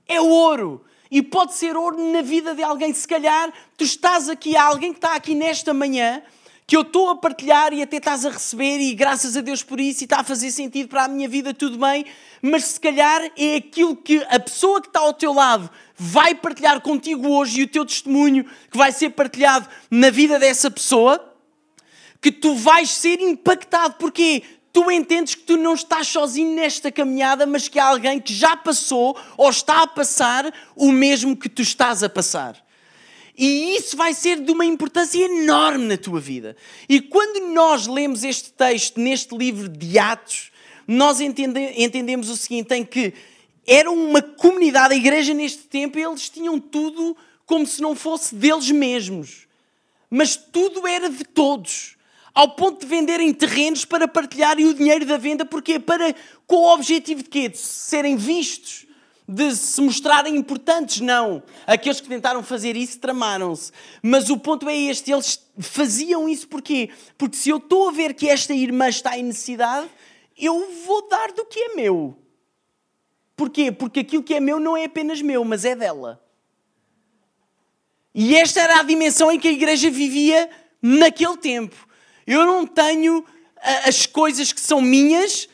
[0.06, 0.84] É ouro.
[1.10, 2.92] E pode ser ouro na vida de alguém.
[2.92, 6.22] Se calhar tu estás aqui, há alguém que está aqui nesta manhã,
[6.66, 9.80] que eu estou a partilhar e até estás a receber, e graças a Deus por
[9.80, 12.04] isso, e está a fazer sentido para a minha vida, tudo bem,
[12.42, 16.78] mas se calhar é aquilo que a pessoa que está ao teu lado vai partilhar
[16.82, 21.24] contigo hoje e o teu testemunho que vai ser partilhado na vida dessa pessoa,
[22.20, 23.94] que tu vais ser impactado.
[23.94, 24.42] Porquê?
[24.78, 28.56] Tu entendes que tu não estás sozinho nesta caminhada, mas que há alguém que já
[28.56, 32.64] passou ou está a passar o mesmo que tu estás a passar.
[33.36, 36.56] E isso vai ser de uma importância enorme na tua vida.
[36.88, 40.52] E quando nós lemos este texto neste livro de Atos,
[40.86, 43.12] nós entende, entendemos o seguinte: em que
[43.66, 48.70] era uma comunidade, a igreja neste tempo, eles tinham tudo como se não fosse deles
[48.70, 49.48] mesmos.
[50.08, 51.97] Mas tudo era de todos
[52.34, 56.14] ao ponto de venderem terrenos para partilharem o dinheiro da venda, porque Para,
[56.46, 57.48] com o objetivo de quê?
[57.48, 58.86] De serem vistos,
[59.26, 61.00] de se mostrarem importantes?
[61.00, 61.42] Não.
[61.66, 63.72] Aqueles que tentaram fazer isso tramaram-se.
[64.02, 66.90] Mas o ponto é este, eles faziam isso porquê?
[67.16, 69.88] Porque se eu estou a ver que esta irmã está em necessidade,
[70.36, 72.16] eu vou dar do que é meu.
[73.36, 73.70] Porquê?
[73.70, 76.20] Porque aquilo que é meu não é apenas meu, mas é dela.
[78.14, 80.50] E esta era a dimensão em que a igreja vivia
[80.82, 81.87] naquele tempo.
[82.28, 83.24] Eu não tenho
[83.86, 85.48] as coisas que são minhas,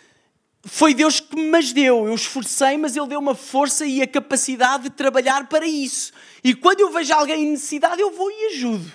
[0.65, 2.09] foi Deus que me as deu.
[2.09, 6.13] Eu esforcei, mas Ele deu uma força e a capacidade de trabalhar para isso.
[6.43, 8.93] E quando eu vejo alguém em necessidade, eu vou e ajudo.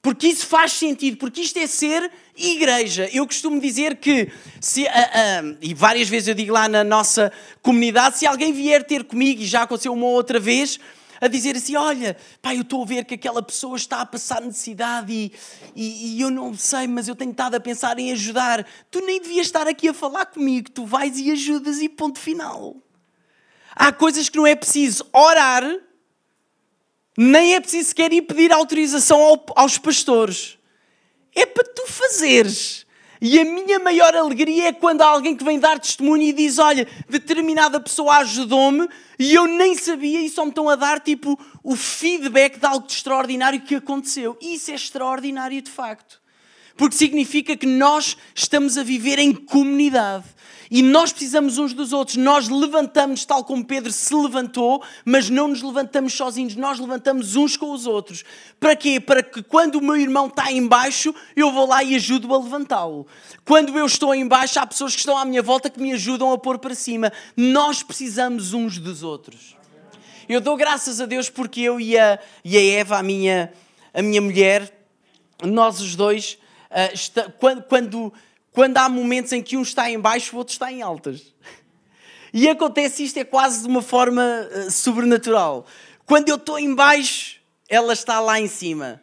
[0.00, 3.10] Porque isso faz sentido, porque isto é ser igreja.
[3.12, 7.32] Eu costumo dizer que, se, uh, uh, e várias vezes eu digo lá na nossa
[7.60, 10.78] comunidade, se alguém vier ter comigo, e já aconteceu uma outra vez,
[11.20, 14.40] a dizer assim: Olha, pai, eu estou a ver que aquela pessoa está a passar
[14.40, 15.32] necessidade e,
[15.74, 18.66] e, e, eu não sei, mas eu tenho estado a pensar em ajudar.
[18.90, 22.76] Tu nem devias estar aqui a falar comigo, tu vais e ajudas e ponto final.
[23.74, 25.64] Há coisas que não é preciso orar,
[27.16, 30.58] nem é preciso sequer ir pedir autorização ao, aos pastores.
[31.34, 32.87] É para tu fazeres.
[33.20, 36.58] E a minha maior alegria é quando há alguém que vem dar testemunho e diz:
[36.58, 41.38] Olha, determinada pessoa ajudou-me e eu nem sabia e só me estão a dar tipo
[41.62, 44.36] o feedback de algo de extraordinário que aconteceu.
[44.40, 46.20] Isso é extraordinário de facto.
[46.76, 50.24] Porque significa que nós estamos a viver em comunidade.
[50.70, 52.16] E nós precisamos uns dos outros.
[52.16, 56.54] Nós levantamos tal como Pedro se levantou, mas não nos levantamos sozinhos.
[56.56, 58.24] Nós levantamos uns com os outros.
[58.60, 59.00] Para quê?
[59.00, 62.38] Para que quando o meu irmão está em baixo, eu vou lá e ajudo a
[62.38, 63.06] levantá-lo.
[63.44, 66.32] Quando eu estou em baixo, há pessoas que estão à minha volta que me ajudam
[66.32, 67.12] a pôr para cima.
[67.36, 69.56] Nós precisamos uns dos outros.
[70.28, 73.50] Eu dou graças a Deus porque eu e a, e a Eva, a minha,
[73.94, 74.70] a minha mulher,
[75.42, 76.38] nós os dois,
[76.70, 78.12] uh, está, quando, quando
[78.58, 81.32] quando há momentos em que um está em baixo, o outro está em altas.
[82.34, 85.64] E acontece isto é quase de uma forma uh, sobrenatural.
[86.04, 87.36] Quando eu estou em baixo,
[87.68, 89.00] ela está lá em cima.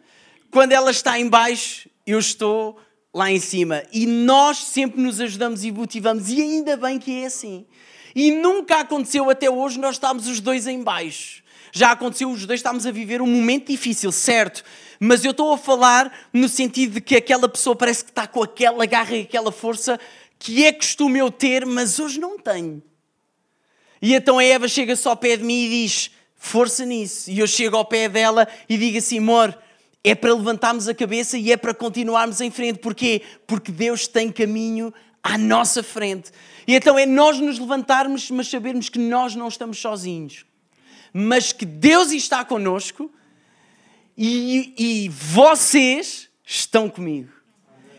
[0.51, 2.77] Quando ela está em baixo, eu estou
[3.13, 3.81] lá em cima.
[3.93, 6.29] E nós sempre nos ajudamos e motivamos.
[6.29, 7.65] E ainda bem que é assim.
[8.13, 11.41] E nunca aconteceu até hoje nós estamos os dois em baixo.
[11.71, 14.65] Já aconteceu os dois estamos a viver um momento difícil, certo?
[14.99, 18.43] Mas eu estou a falar no sentido de que aquela pessoa parece que está com
[18.43, 19.99] aquela garra e aquela força
[20.39, 22.81] que é costume eu ter, mas hoje não tenho.
[24.01, 27.31] E então a Eva chega só ao pé de mim e diz: força nisso.
[27.31, 29.57] E eu chego ao pé dela e digo assim: amor,
[30.03, 32.79] é para levantarmos a cabeça e é para continuarmos em frente.
[32.79, 33.21] Porquê?
[33.47, 36.31] Porque Deus tem caminho à nossa frente.
[36.67, 40.45] E então é nós nos levantarmos, mas sabermos que nós não estamos sozinhos,
[41.11, 43.11] mas que Deus está conosco
[44.17, 47.35] e, e vocês estão comigo.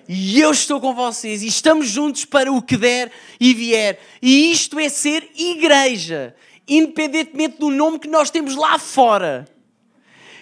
[0.08, 3.98] E eu estou com vocês e estamos juntos para o que der e vier.
[4.22, 6.34] E isto é ser igreja,
[6.66, 9.48] independentemente do nome que nós temos lá fora.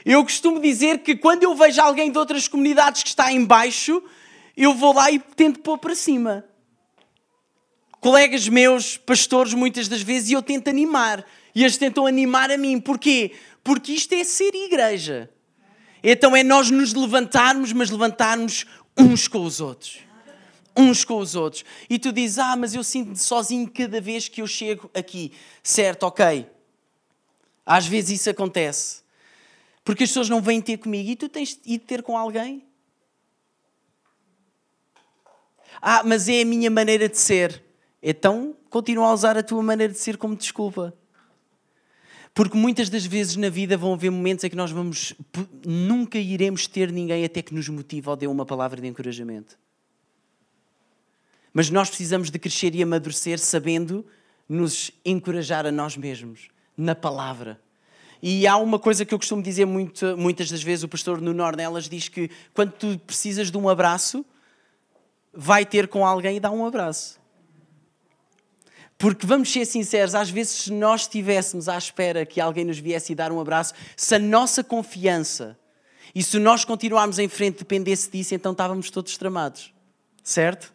[0.05, 4.03] Eu costumo dizer que quando eu vejo alguém de outras comunidades que está em baixo,
[4.55, 6.45] eu vou lá e tento pôr para cima.
[8.01, 11.25] Colegas meus, pastores, muitas das vezes, e eu tento animar.
[11.55, 12.79] E eles tentam animar a mim.
[12.79, 13.33] Porquê?
[13.63, 15.31] Porque isto é ser igreja.
[16.07, 20.01] Então é nós nos levantarmos, mas levantarmos uns com os outros.
[20.77, 21.64] Uns com os outros.
[21.88, 25.33] E tu dizes, ah, mas eu sinto-me sozinho cada vez que eu chego aqui.
[25.62, 26.47] Certo, ok.
[27.64, 29.03] Às vezes isso acontece.
[29.83, 31.09] Porque as pessoas não vêm ter comigo.
[31.09, 32.62] E tu tens de ter com alguém?
[35.81, 37.62] Ah, mas é a minha maneira de ser.
[38.03, 40.95] Então, continua a usar a tua maneira de ser como desculpa.
[42.35, 45.14] Porque muitas das vezes na vida vão haver momentos em que nós vamos
[45.64, 49.57] nunca iremos ter ninguém até que nos motive ou dê uma palavra de encorajamento.
[51.53, 54.05] Mas nós precisamos de crescer e amadurecer sabendo
[54.49, 57.61] nos encorajar a nós mesmos na palavra.
[58.20, 61.33] E há uma coisa que eu costumo dizer muito, muitas das vezes, o pastor no
[61.33, 64.25] Nornelas diz que quando tu precisas de um abraço,
[65.33, 67.20] vai ter com alguém e dá um abraço.
[68.97, 73.13] Porque vamos ser sinceros, às vezes, se nós estivéssemos à espera que alguém nos viesse
[73.13, 75.59] e dar um abraço, se a nossa confiança
[76.15, 79.75] e se nós continuarmos em frente dependesse disso, então estávamos todos tramados.
[80.23, 80.73] Certo?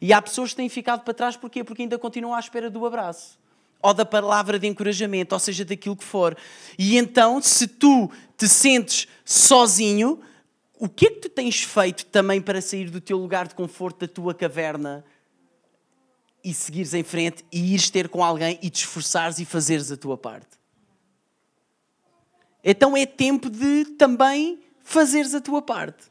[0.00, 1.62] E há pessoas que têm ficado para trás porquê?
[1.62, 3.38] Porque ainda continuam à espera do abraço
[3.82, 6.36] ou da palavra de encorajamento, ou seja, daquilo que for.
[6.78, 10.20] E então, se tu te sentes sozinho,
[10.78, 14.00] o que é que tu tens feito também para sair do teu lugar de conforto,
[14.00, 15.04] da tua caverna
[16.46, 19.96] e seguires em frente e ires ter com alguém e te esforçares e fazeres a
[19.96, 20.46] tua parte.
[22.62, 26.04] Então é tempo de também fazeres a tua parte.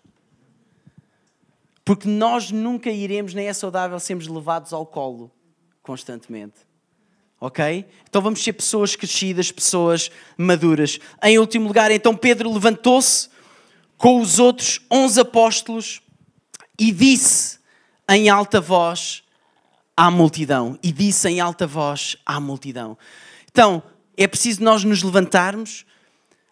[1.85, 5.31] Porque nós nunca iremos, nem é saudável sermos levados ao colo
[5.81, 6.59] constantemente.
[7.39, 7.85] Ok?
[8.09, 10.99] Então vamos ser pessoas crescidas, pessoas maduras.
[11.23, 13.29] Em último lugar, então Pedro levantou-se
[13.97, 16.01] com os outros onze apóstolos
[16.77, 17.57] e disse
[18.09, 19.24] em alta voz:
[19.95, 22.97] à multidão e disse em alta voz à multidão.
[23.49, 23.81] Então,
[24.17, 25.85] é preciso nós nos levantarmos,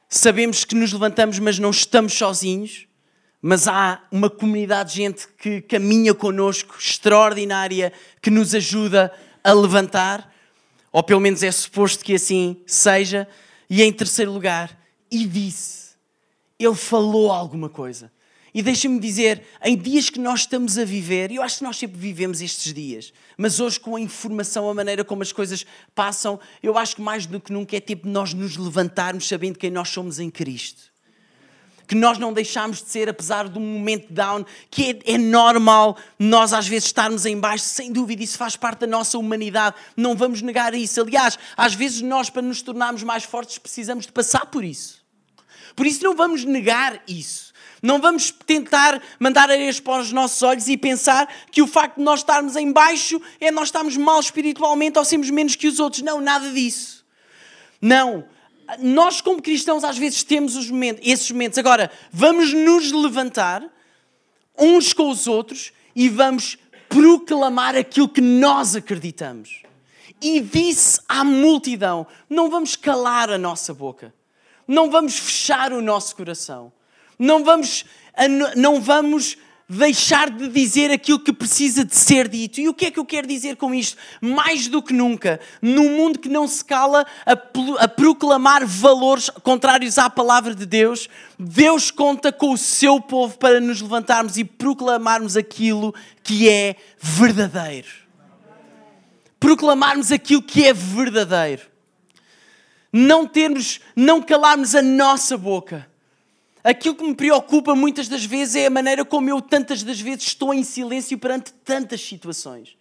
[0.08, 2.88] sabemos que nos levantamos, mas não estamos sozinhos,
[3.42, 9.12] mas há uma comunidade de gente que caminha connosco, extraordinária, que nos ajuda
[9.44, 10.34] a levantar,
[10.94, 13.28] ou pelo menos é suposto que assim seja.
[13.70, 14.80] E em terceiro lugar,
[15.12, 15.96] e disse,
[16.58, 18.13] ele falou alguma coisa.
[18.54, 21.98] E deixa-me dizer, em dias que nós estamos a viver, eu acho que nós sempre
[22.00, 26.78] vivemos estes dias, mas hoje com a informação, a maneira como as coisas passam, eu
[26.78, 29.90] acho que mais do que nunca é tempo de nós nos levantarmos sabendo quem nós
[29.90, 30.94] somos em Cristo.
[31.88, 36.54] Que nós não deixamos de ser, apesar um momento down, que é, é normal nós
[36.54, 40.44] às vezes estarmos em baixo, sem dúvida, isso faz parte da nossa humanidade, não vamos
[40.44, 41.02] negar isso.
[41.02, 45.04] Aliás, às vezes nós, para nos tornarmos mais fortes, precisamos de passar por isso.
[45.76, 47.53] Por isso não vamos negar isso.
[47.84, 52.02] Não vamos tentar mandar areias para os nossos olhos e pensar que o facto de
[52.02, 56.02] nós estarmos em baixo é nós estarmos mal espiritualmente ou sermos menos que os outros.
[56.02, 57.06] Não, nada disso.
[57.82, 58.24] Não.
[58.80, 61.58] Nós, como cristãos, às vezes temos os momentos, esses momentos.
[61.58, 63.62] Agora, vamos nos levantar
[64.58, 69.62] uns com os outros e vamos proclamar aquilo que nós acreditamos.
[70.22, 74.14] E disse à multidão: não vamos calar a nossa boca,
[74.66, 76.72] não vamos fechar o nosso coração,
[77.18, 77.86] não vamos,
[78.56, 82.60] não vamos deixar de dizer aquilo que precisa de ser dito.
[82.60, 83.98] E o que é que eu quero dizer com isto?
[84.22, 90.10] Mais do que nunca, num mundo que não se cala a, proclamar valores contrários à
[90.10, 95.94] palavra de Deus, Deus conta com o seu povo para nos levantarmos e proclamarmos aquilo
[96.22, 97.90] que é verdadeiro.
[99.40, 101.64] Proclamarmos aquilo que é verdadeiro.
[102.92, 105.93] Não termos, não calarmos a nossa boca
[106.64, 110.28] Aquilo que me preocupa muitas das vezes é a maneira como eu tantas das vezes
[110.28, 112.78] estou em silêncio perante tantas situações.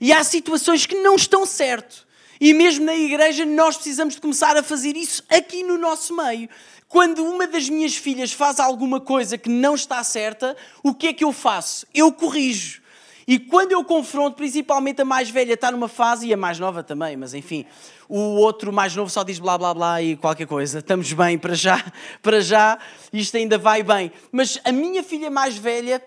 [0.00, 2.06] E há situações que não estão certo.
[2.40, 6.48] E mesmo na igreja nós precisamos de começar a fazer isso aqui no nosso meio.
[6.88, 11.12] Quando uma das minhas filhas faz alguma coisa que não está certa, o que é
[11.12, 11.84] que eu faço?
[11.92, 12.80] Eu corrijo.
[13.26, 16.84] E quando eu confronto, principalmente a mais velha está numa fase, e a mais nova
[16.84, 17.66] também, mas enfim,
[18.08, 20.78] o outro mais novo só diz blá blá blá e qualquer coisa.
[20.78, 21.84] Estamos bem para já,
[22.22, 22.78] para já,
[23.12, 24.12] isto ainda vai bem.
[24.30, 26.02] Mas a minha filha mais velha,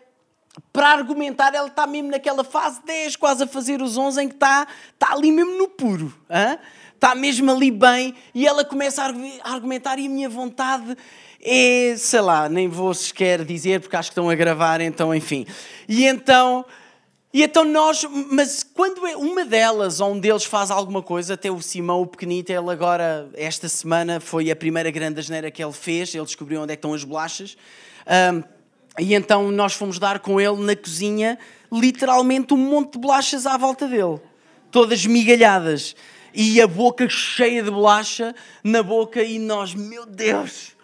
[0.72, 4.36] para argumentar, ela está mesmo naquela fase 10, quase a fazer os 11, em que
[4.36, 6.14] está, está ali mesmo no puro.
[6.30, 6.58] Hein?
[6.96, 10.98] Está mesmo ali bem e ela começa a argumentar e a minha vontade
[11.42, 15.46] é, sei lá, nem vou sequer dizer porque acho que estão a gravar, então enfim.
[15.88, 16.66] E então
[17.32, 21.52] e então nós, mas quando é uma delas ou um deles faz alguma coisa, até
[21.52, 25.74] o Simão, o pequenito, ele agora, esta semana, foi a primeira grande asneira que ele
[25.74, 27.56] fez, ele descobriu onde é estão as bolachas,
[28.34, 28.44] um,
[28.98, 31.38] e então nós fomos dar com ele na cozinha,
[31.72, 34.20] literalmente um monte de bolachas à volta dele,
[34.72, 35.96] todas migalhadas,
[36.34, 40.79] e a boca cheia de bolacha na boca, e nós, meu Deus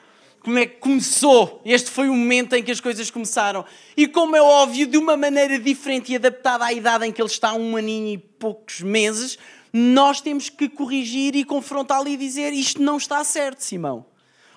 [0.46, 1.60] como é que começou.
[1.66, 3.66] Este foi o momento em que as coisas começaram.
[3.98, 7.28] E como é óbvio, de uma maneira diferente e adaptada à idade em que ele
[7.28, 9.40] está, um aninho e poucos meses,
[9.74, 14.06] nós temos que corrigir e confrontá-lo e dizer isto não está certo, Simão.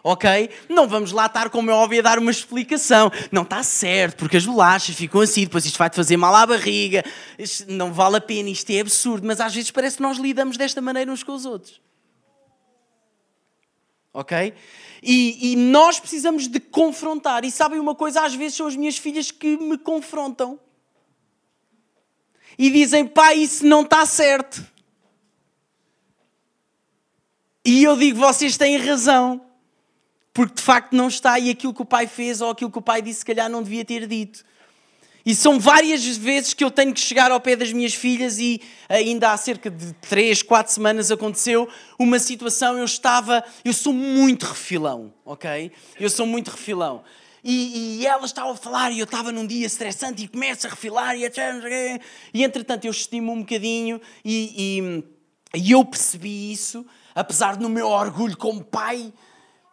[0.05, 0.51] Ok?
[0.68, 3.11] Não vamos lá estar, como é óbvio, a dar uma explicação.
[3.33, 7.03] Não está certo, porque as bolachas ficam assim, depois isto vai-te fazer mal à barriga,
[7.38, 9.27] isto não vale a pena, isto é absurdo.
[9.27, 11.81] Mas às vezes parece que nós lidamos desta maneira uns com os outros.
[14.18, 14.52] Ok?
[15.00, 17.44] E, e, nós precisamos de confrontar.
[17.44, 18.22] E sabem uma coisa?
[18.22, 20.59] Às vezes são as minhas filhas que me confrontam.
[22.59, 24.66] E dizem, pai, isso não está certo.
[27.64, 29.40] E eu digo, vocês têm razão.
[30.33, 31.38] Porque de facto não está.
[31.38, 33.62] E aquilo que o pai fez ou aquilo que o pai disse, se calhar não
[33.62, 34.44] devia ter dito.
[35.26, 38.61] E são várias vezes que eu tenho que chegar ao pé das minhas filhas e
[38.88, 44.46] ainda há cerca de 3, 4 semanas aconteceu uma situação, eu estava, eu sou muito
[44.46, 45.70] refilão, ok?
[46.00, 47.02] Eu sou muito refilão.
[47.42, 50.70] E, e ela estava a falar e eu estava num dia estressante e começa a
[50.70, 51.22] refilar e.
[52.35, 54.81] E entretanto eu estimo um bocadinho e,
[55.54, 59.12] e, e eu percebi isso, apesar do meu orgulho como pai,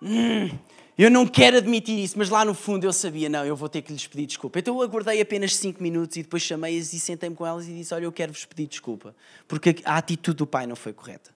[0.01, 0.49] hum,
[0.97, 3.81] eu não quero admitir isso, mas lá no fundo eu sabia, não, eu vou ter
[3.81, 4.59] que lhes pedir desculpa.
[4.59, 7.93] Então eu aguardei apenas 5 minutos e depois chamei-as e sentei-me com elas e disse:
[7.93, 9.15] Olha, eu quero-vos pedir desculpa,
[9.47, 11.31] porque a atitude do pai não foi correta.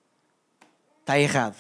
[1.02, 1.58] Está errado.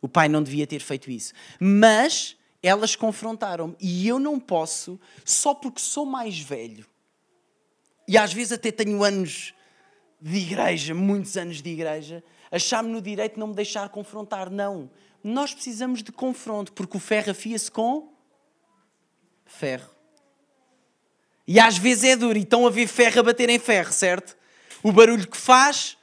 [0.00, 1.32] O pai não devia ter feito isso.
[1.60, 6.84] Mas elas confrontaram-me e eu não posso, só porque sou mais velho
[8.06, 9.54] e às vezes até tenho anos
[10.20, 14.50] de igreja, muitos anos de igreja, achar-me no direito de não me deixar confrontar.
[14.50, 14.90] Não
[15.22, 18.12] nós precisamos de confronto, porque o ferro afia-se com
[19.46, 19.90] ferro.
[21.46, 24.36] E às vezes é duro, e estão a ver ferro a bater em ferro, certo?
[24.82, 25.96] O barulho que faz,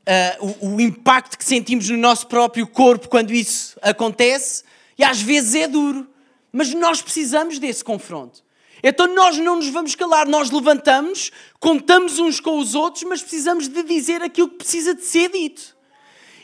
[0.00, 4.64] uh, o, o impacto que sentimos no nosso próprio corpo quando isso acontece,
[4.98, 6.08] e às vezes é duro,
[6.52, 8.44] mas nós precisamos desse confronto.
[8.82, 13.68] Então nós não nos vamos calar, nós levantamos, contamos uns com os outros, mas precisamos
[13.68, 15.76] de dizer aquilo que precisa de ser dito.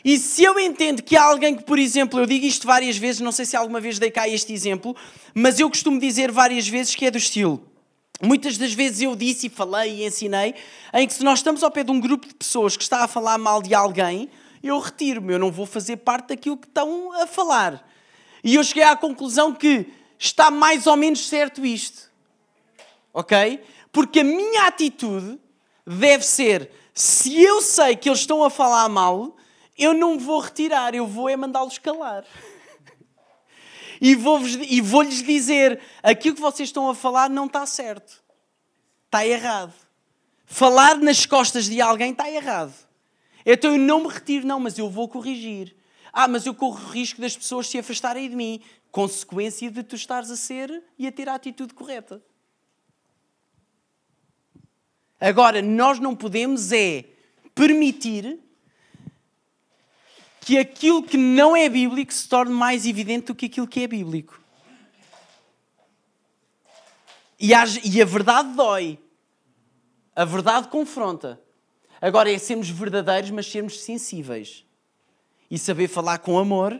[0.07, 3.19] E se eu entendo que há alguém que, por exemplo, eu digo isto várias vezes,
[3.19, 4.95] não sei se alguma vez dei cá este exemplo,
[5.33, 7.61] mas eu costumo dizer várias vezes que é do estilo.
[8.23, 10.55] Muitas das vezes eu disse e falei e ensinei
[10.93, 13.07] em que se nós estamos ao pé de um grupo de pessoas que está a
[13.09, 14.29] falar mal de alguém,
[14.63, 17.85] eu retiro-me, eu não vou fazer parte daquilo que estão a falar.
[18.41, 22.09] E eu cheguei à conclusão que está mais ou menos certo isto.
[23.13, 23.61] Ok?
[23.91, 25.37] Porque a minha atitude
[25.85, 29.36] deve ser: se eu sei que eles estão a falar mal,
[29.77, 32.25] eu não vou retirar, eu vou é mandá-los calar.
[33.99, 38.23] E vou-lhes e vou dizer: aquilo que vocês estão a falar não está certo,
[39.05, 39.73] está errado.
[40.45, 42.73] Falar nas costas de alguém está errado.
[43.45, 45.75] Então eu não me retiro, não, mas eu vou corrigir.
[46.13, 48.61] Ah, mas eu corro o risco das pessoas se afastarem de mim.
[48.91, 52.21] Consequência de tu estares a ser e a ter a atitude correta.
[55.19, 57.05] Agora, nós não podemos é
[57.53, 58.39] permitir
[60.41, 63.87] que aquilo que não é bíblico se torne mais evidente do que aquilo que é
[63.87, 64.41] bíblico.
[67.39, 67.65] E a,
[68.05, 68.99] verdade dói.
[70.15, 71.39] A verdade confronta.
[72.01, 74.65] Agora é sermos verdadeiros, mas sermos sensíveis.
[75.49, 76.79] E saber falar com amor,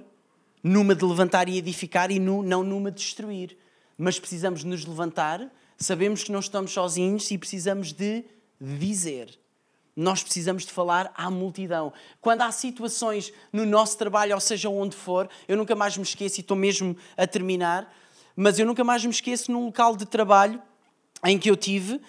[0.63, 3.57] numa de levantar e edificar e não numa de destruir.
[3.97, 8.23] Mas precisamos nos levantar, sabemos que não estamos sozinhos e precisamos de
[8.59, 9.39] dizer.
[9.97, 11.91] Nós precisamos de falar à multidão.
[12.21, 16.39] Quando há situações no nosso trabalho, ou seja onde for, eu nunca mais me esqueço
[16.39, 17.91] e estou mesmo a terminar,
[18.35, 20.61] mas eu nunca mais me esqueço num local de trabalho
[21.29, 21.99] em que eu tive, uh,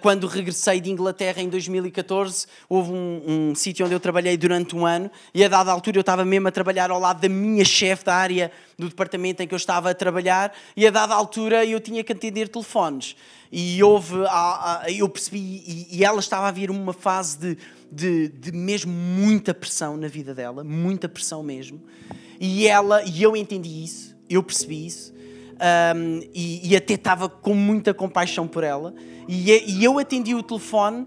[0.00, 4.84] quando regressei de Inglaterra em 2014, houve um, um sítio onde eu trabalhei durante um
[4.84, 8.04] ano e a dada altura eu estava mesmo a trabalhar ao lado da minha chefe
[8.04, 11.80] da área do departamento em que eu estava a trabalhar e a dada altura eu
[11.80, 13.16] tinha que atender telefones.
[13.52, 14.14] E houve,
[14.96, 17.58] eu percebi, e ela estava a vir uma fase de,
[17.90, 21.82] de, de mesmo muita pressão na vida dela, muita pressão mesmo,
[22.38, 25.12] e ela, e eu entendi isso, eu percebi isso,
[25.60, 28.94] um, e, e, até estava com muita compaixão por ela.
[29.28, 31.06] E, e, eu atendi o telefone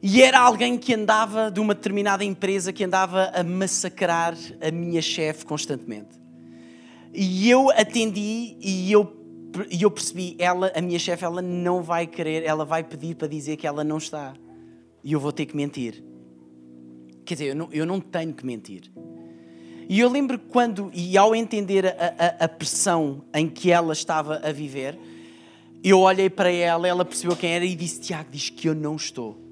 [0.00, 5.02] e era alguém que andava de uma determinada empresa que andava a massacrar a minha
[5.02, 6.16] chefe constantemente.
[7.12, 9.12] E eu atendi e eu,
[9.70, 13.26] e eu percebi, ela, a minha chefe, ela não vai querer, ela vai pedir para
[13.26, 14.34] dizer que ela não está.
[15.02, 16.04] E eu vou ter que mentir.
[17.24, 18.92] Quer dizer, eu não, eu não tenho que mentir.
[19.88, 24.36] E eu lembro quando, e ao entender a, a, a, pressão em que ela estava
[24.36, 24.98] a viver,
[25.82, 28.96] eu olhei para ela, ela percebeu quem era e disse: Tiago, diz que eu não
[28.96, 29.42] estou.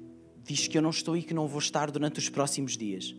[0.43, 3.15] Diz que eu não estou e que não vou estar durante os próximos dias.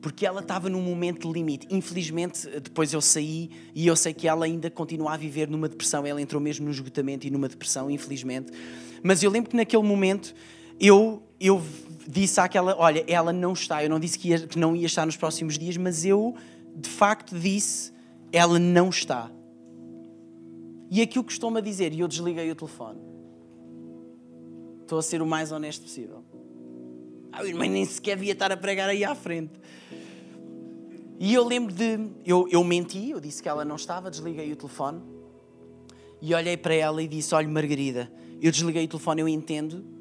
[0.00, 1.66] Porque ela estava num momento limite.
[1.68, 6.06] Infelizmente, depois eu saí e eu sei que ela ainda continua a viver numa depressão.
[6.06, 8.52] Ela entrou mesmo no esgotamento e numa depressão, infelizmente.
[9.02, 10.32] Mas eu lembro que naquele momento
[10.78, 11.60] eu, eu
[12.08, 13.82] disse àquela: Olha, ela não está.
[13.82, 16.34] Eu não disse que, ia, que não ia estar nos próximos dias, mas eu
[16.74, 17.92] de facto disse:
[18.32, 19.30] Ela não está.
[20.90, 23.00] E aquilo que estou-me a dizer, e eu desliguei o telefone.
[24.82, 26.24] Estou a ser o mais honesto possível.
[27.32, 29.52] Ah, o irmão nem sequer devia estar a pregar aí à frente.
[31.18, 32.08] E eu lembro de.
[32.24, 35.02] Eu, eu menti, eu disse que ela não estava, desliguei o telefone.
[36.22, 39.95] E olhei para ela e disse: Olha, Margarida, eu desliguei o telefone, eu entendo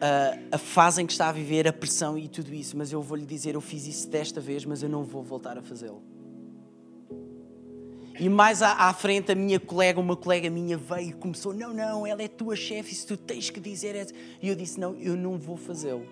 [0.00, 3.02] a, a fase em que está a viver, a pressão e tudo isso, mas eu
[3.02, 6.02] vou lhe dizer: eu fiz isso desta vez, mas eu não vou voltar a fazê-lo.
[8.18, 11.72] E mais à, à, frente, a minha colega, uma colega minha veio e começou: Não,
[11.72, 13.94] não, ela é tua chefe, isso tu tens que dizer.
[13.94, 14.06] É...
[14.42, 16.06] E eu disse: Não, eu não vou fazê-lo.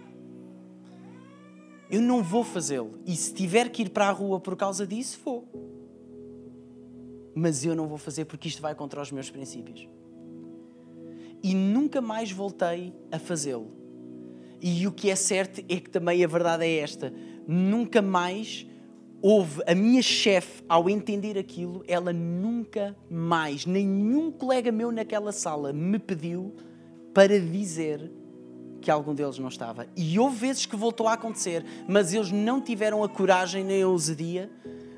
[1.91, 2.99] Eu não vou fazê-lo.
[3.07, 5.49] E se tiver que ir para a rua por causa disso, vou.
[7.35, 9.89] Mas eu não vou fazer porque isto vai contra os meus princípios
[11.45, 13.71] e nunca mais voltei a fazê-lo.
[14.63, 17.13] E o que é certo é que também a verdade é esta:
[17.47, 18.67] nunca mais
[19.21, 19.63] houve.
[19.67, 25.99] A minha chefe, ao entender aquilo, ela nunca mais, nenhum colega meu naquela sala me
[25.99, 26.55] pediu
[27.13, 28.11] para dizer
[28.81, 29.87] que algum deles não estava.
[29.95, 33.89] E houve vezes que voltou a acontecer, mas eles não tiveram a coragem nem a
[33.89, 34.51] ousadia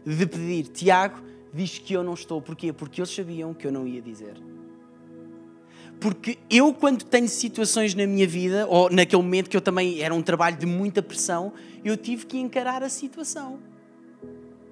[0.06, 1.20] de pedir: Tiago,
[1.52, 2.40] diz que eu não estou.
[2.40, 2.72] Porquê?
[2.72, 4.55] Porque eles sabiam que eu não ia dizer.
[6.00, 10.14] Porque eu, quando tenho situações na minha vida, ou naquele momento que eu também era
[10.14, 11.52] um trabalho de muita pressão,
[11.84, 13.58] eu tive que encarar a situação.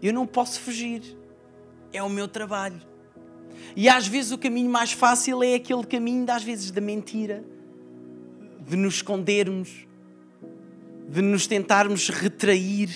[0.03, 1.03] Eu não posso fugir.
[1.93, 2.81] É o meu trabalho.
[3.75, 7.43] E às vezes o caminho mais fácil é aquele caminho, às vezes, da mentira,
[8.67, 9.87] de nos escondermos,
[11.09, 12.91] de nos tentarmos retrair.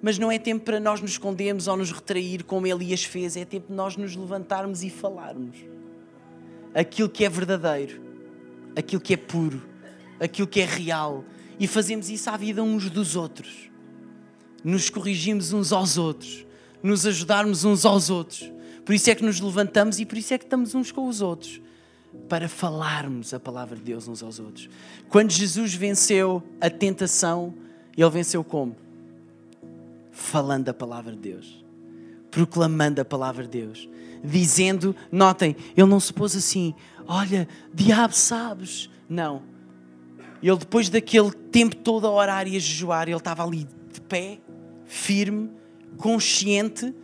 [0.00, 3.44] Mas não é tempo para nós nos escondermos ou nos retrair como Elias fez, é
[3.44, 5.56] tempo de nós nos levantarmos e falarmos
[6.76, 8.02] aquilo que é verdadeiro,
[8.76, 9.62] aquilo que é puro,
[10.20, 11.24] aquilo que é real.
[11.58, 13.70] E fazemos isso à vida uns dos outros.
[14.62, 16.44] Nos corrigimos uns aos outros,
[16.82, 18.52] nos ajudarmos uns aos outros.
[18.84, 21.22] Por isso é que nos levantamos e por isso é que estamos uns com os
[21.22, 21.62] outros
[22.28, 24.68] para falarmos a palavra de Deus uns aos outros.
[25.08, 27.54] Quando Jesus venceu a tentação,
[27.96, 28.76] ele venceu como?
[30.12, 31.64] Falando a palavra de Deus,
[32.30, 33.88] proclamando a palavra de Deus
[34.26, 36.74] dizendo, notem, ele não se pôs assim,
[37.06, 38.90] olha, diabo sabes.
[39.08, 39.42] Não.
[40.42, 44.38] Ele depois daquele tempo todo a orar e a jejuar, ele estava ali de pé,
[44.84, 45.50] firme,
[45.96, 46.94] consciente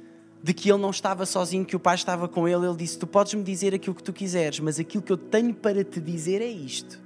[0.43, 2.66] de que ele não estava sozinho, que o Pai estava com ele.
[2.66, 5.55] Ele disse: Tu podes me dizer aquilo que tu quiseres, mas aquilo que eu tenho
[5.55, 7.01] para te dizer é isto.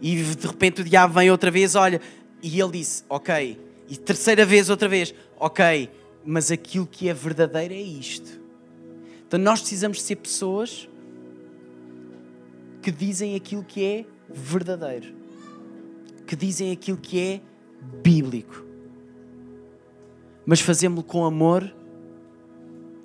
[0.00, 2.00] E de repente o diabo vem outra vez, olha,
[2.42, 3.58] e ele disse: Ok.
[3.88, 5.90] E terceira vez, outra vez: Ok,
[6.24, 8.41] mas aquilo que é verdadeiro é isto.
[9.32, 10.86] Então nós precisamos ser pessoas
[12.82, 15.14] que dizem aquilo que é verdadeiro,
[16.26, 17.40] que dizem aquilo que é
[18.02, 18.62] bíblico.
[20.44, 21.74] Mas fazemos-lo com amor,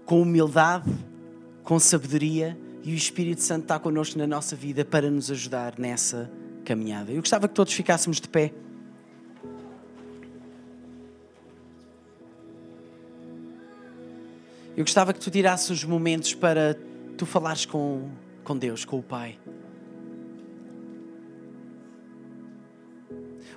[0.05, 0.91] com humildade,
[1.63, 6.29] com sabedoria e o Espírito Santo está connosco na nossa vida para nos ajudar nessa
[6.65, 7.09] caminhada.
[7.09, 8.53] Eu gostava que todos ficássemos de pé.
[14.77, 16.77] Eu gostava que tu tirasses os momentos para
[17.17, 18.11] tu falares com,
[18.43, 19.39] com Deus, com o Pai.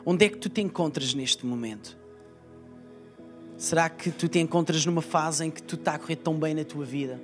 [0.03, 1.95] Onde é que tu te encontras neste momento?
[3.59, 6.55] Será que tu te encontras numa fase em que tu está a correr tão bem
[6.55, 7.21] na tua vida?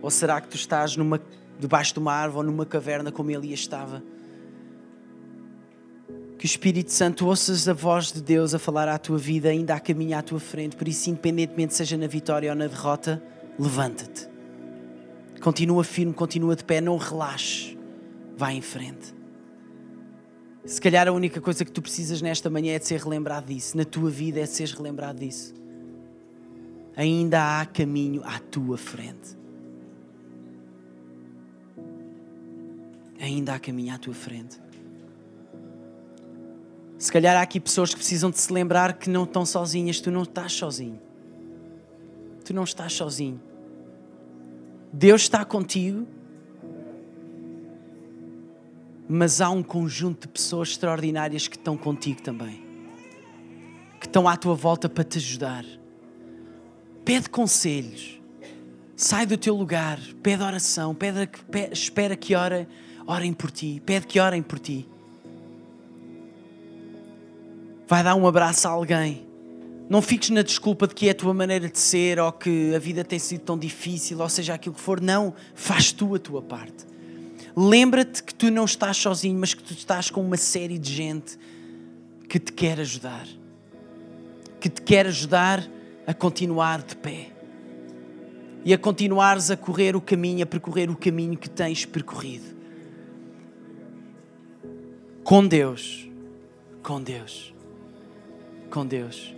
[0.00, 1.20] Ou será que tu estás numa,
[1.58, 4.02] debaixo de uma árvore ou numa caverna como Elias estava?
[6.40, 9.74] Que o Espírito Santo ouças a voz de Deus a falar à tua vida, ainda
[9.74, 10.74] a caminhar à tua frente.
[10.74, 13.22] Por isso, independentemente seja na vitória ou na derrota,
[13.58, 14.26] levanta-te.
[15.42, 17.76] Continua firme, continua de pé, não relaxe.
[18.38, 19.14] Vai em frente.
[20.64, 23.76] Se calhar a única coisa que tu precisas nesta manhã é de ser relembrado disso.
[23.76, 25.52] Na tua vida é de seres relembrado disso.
[26.96, 29.36] Ainda há caminho à tua frente.
[33.20, 34.58] Ainda há caminho à tua frente.
[37.00, 40.10] Se calhar há aqui pessoas que precisam de se lembrar que não estão sozinhas, tu
[40.10, 41.00] não estás sozinho.
[42.44, 43.40] Tu não estás sozinho.
[44.92, 46.06] Deus está contigo,
[49.08, 52.62] mas há um conjunto de pessoas extraordinárias que estão contigo também,
[53.98, 55.64] que estão à tua volta para te ajudar.
[57.02, 58.20] Pede conselhos,
[58.94, 62.68] sai do teu lugar, pede oração, pede, pede espera que orem,
[63.06, 64.86] orem por ti, pede que orem por ti
[67.90, 69.26] vai dar um abraço a alguém.
[69.88, 72.78] Não fiques na desculpa de que é a tua maneira de ser ou que a
[72.78, 75.00] vida tem sido tão difícil, ou seja, aquilo que for.
[75.00, 76.86] Não, faz tu a tua parte.
[77.56, 81.36] Lembra-te que tu não estás sozinho, mas que tu estás com uma série de gente
[82.28, 83.26] que te quer ajudar.
[84.60, 85.68] Que te quer ajudar
[86.06, 87.32] a continuar de pé.
[88.64, 92.54] E a continuares a correr o caminho, a percorrer o caminho que tens percorrido.
[95.24, 96.08] Com Deus.
[96.84, 97.52] Com Deus
[98.70, 99.34] com Deus.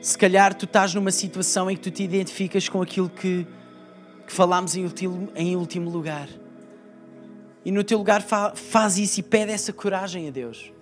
[0.00, 3.46] Se calhar tu estás numa situação em que tu te identificas com aquilo que,
[4.26, 6.28] que falámos em último, em último lugar.
[7.64, 10.72] E no teu lugar fa, faz isso e pede essa coragem a Deus.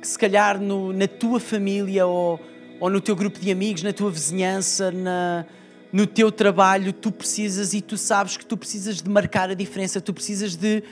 [0.00, 2.40] Que se calhar no, na tua família ou,
[2.80, 5.46] ou no teu grupo de amigos, na tua vizinhança, na,
[5.92, 10.00] no teu trabalho, tu precisas e tu sabes que tu precisas de marcar a diferença,
[10.00, 10.82] tu precisas de,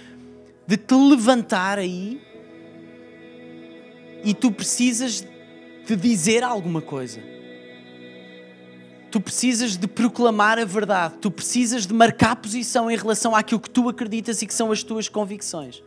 [0.66, 2.20] de te levantar aí
[4.24, 5.24] e tu precisas
[5.86, 7.20] de dizer alguma coisa.
[9.10, 13.70] Tu precisas de proclamar a verdade, tu precisas de marcar posição em relação àquilo que
[13.70, 15.82] tu acreditas e que são as tuas convicções.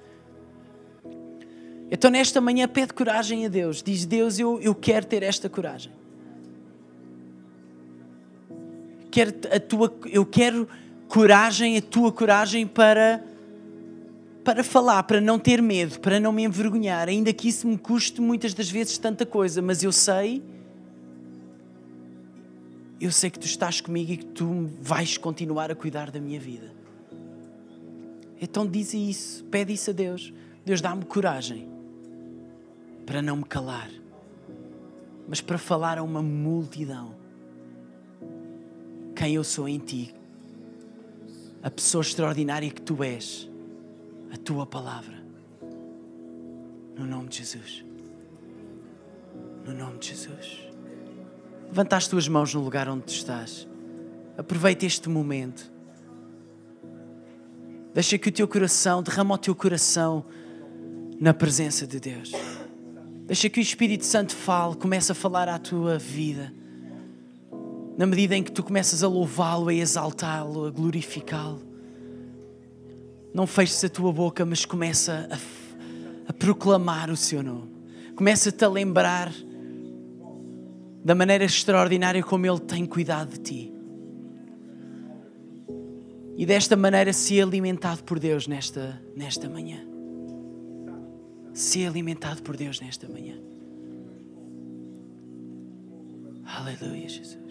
[1.90, 3.82] Então, nesta manhã, pede coragem a Deus.
[3.82, 5.92] Diz: Deus, eu, eu quero ter esta coragem.
[9.10, 10.68] Quero a tua, eu quero
[11.08, 13.24] coragem, a tua coragem para
[14.48, 18.22] para falar, para não ter medo, para não me envergonhar, ainda que isso me custe
[18.22, 20.41] muitas das vezes tanta coisa, mas eu sei,
[22.98, 26.39] eu sei que tu estás comigo e que tu vais continuar a cuidar da minha
[26.39, 26.72] vida.
[28.39, 30.34] Então diz isso, pede isso a Deus.
[30.66, 31.68] Deus dá-me coragem
[33.06, 33.89] para não me calar,
[35.28, 37.14] mas para falar a uma multidão
[39.14, 40.16] quem eu sou em ti,
[41.62, 43.50] a pessoa extraordinária que tu és
[44.32, 45.15] a tua palavra.
[46.97, 47.86] No nome de Jesus.
[49.65, 50.67] No nome de Jesus.
[51.67, 53.67] Levanta as tuas mãos no lugar onde tu estás.
[54.38, 55.71] Aproveita este momento.
[57.93, 60.25] Deixa que o teu coração, derrama o teu coração
[61.19, 62.32] na presença de Deus.
[63.25, 66.53] Deixa que o Espírito Santo fale, comece a falar à tua vida.
[67.97, 71.66] Na medida em que tu começas a louvá-lo, a exaltá-lo, a glorificá-lo.
[73.38, 77.70] Não feches a tua boca, mas começa a, a proclamar o seu nome.
[78.16, 79.32] Começa-te a lembrar
[81.06, 83.74] da maneira extraordinária como Ele tem cuidado de ti.
[86.36, 89.86] E desta maneira ser alimentado por Deus nesta, nesta manhã.
[91.54, 93.36] Ser alimentado por Deus nesta manhã.
[96.44, 97.47] Aleluia, Jesus.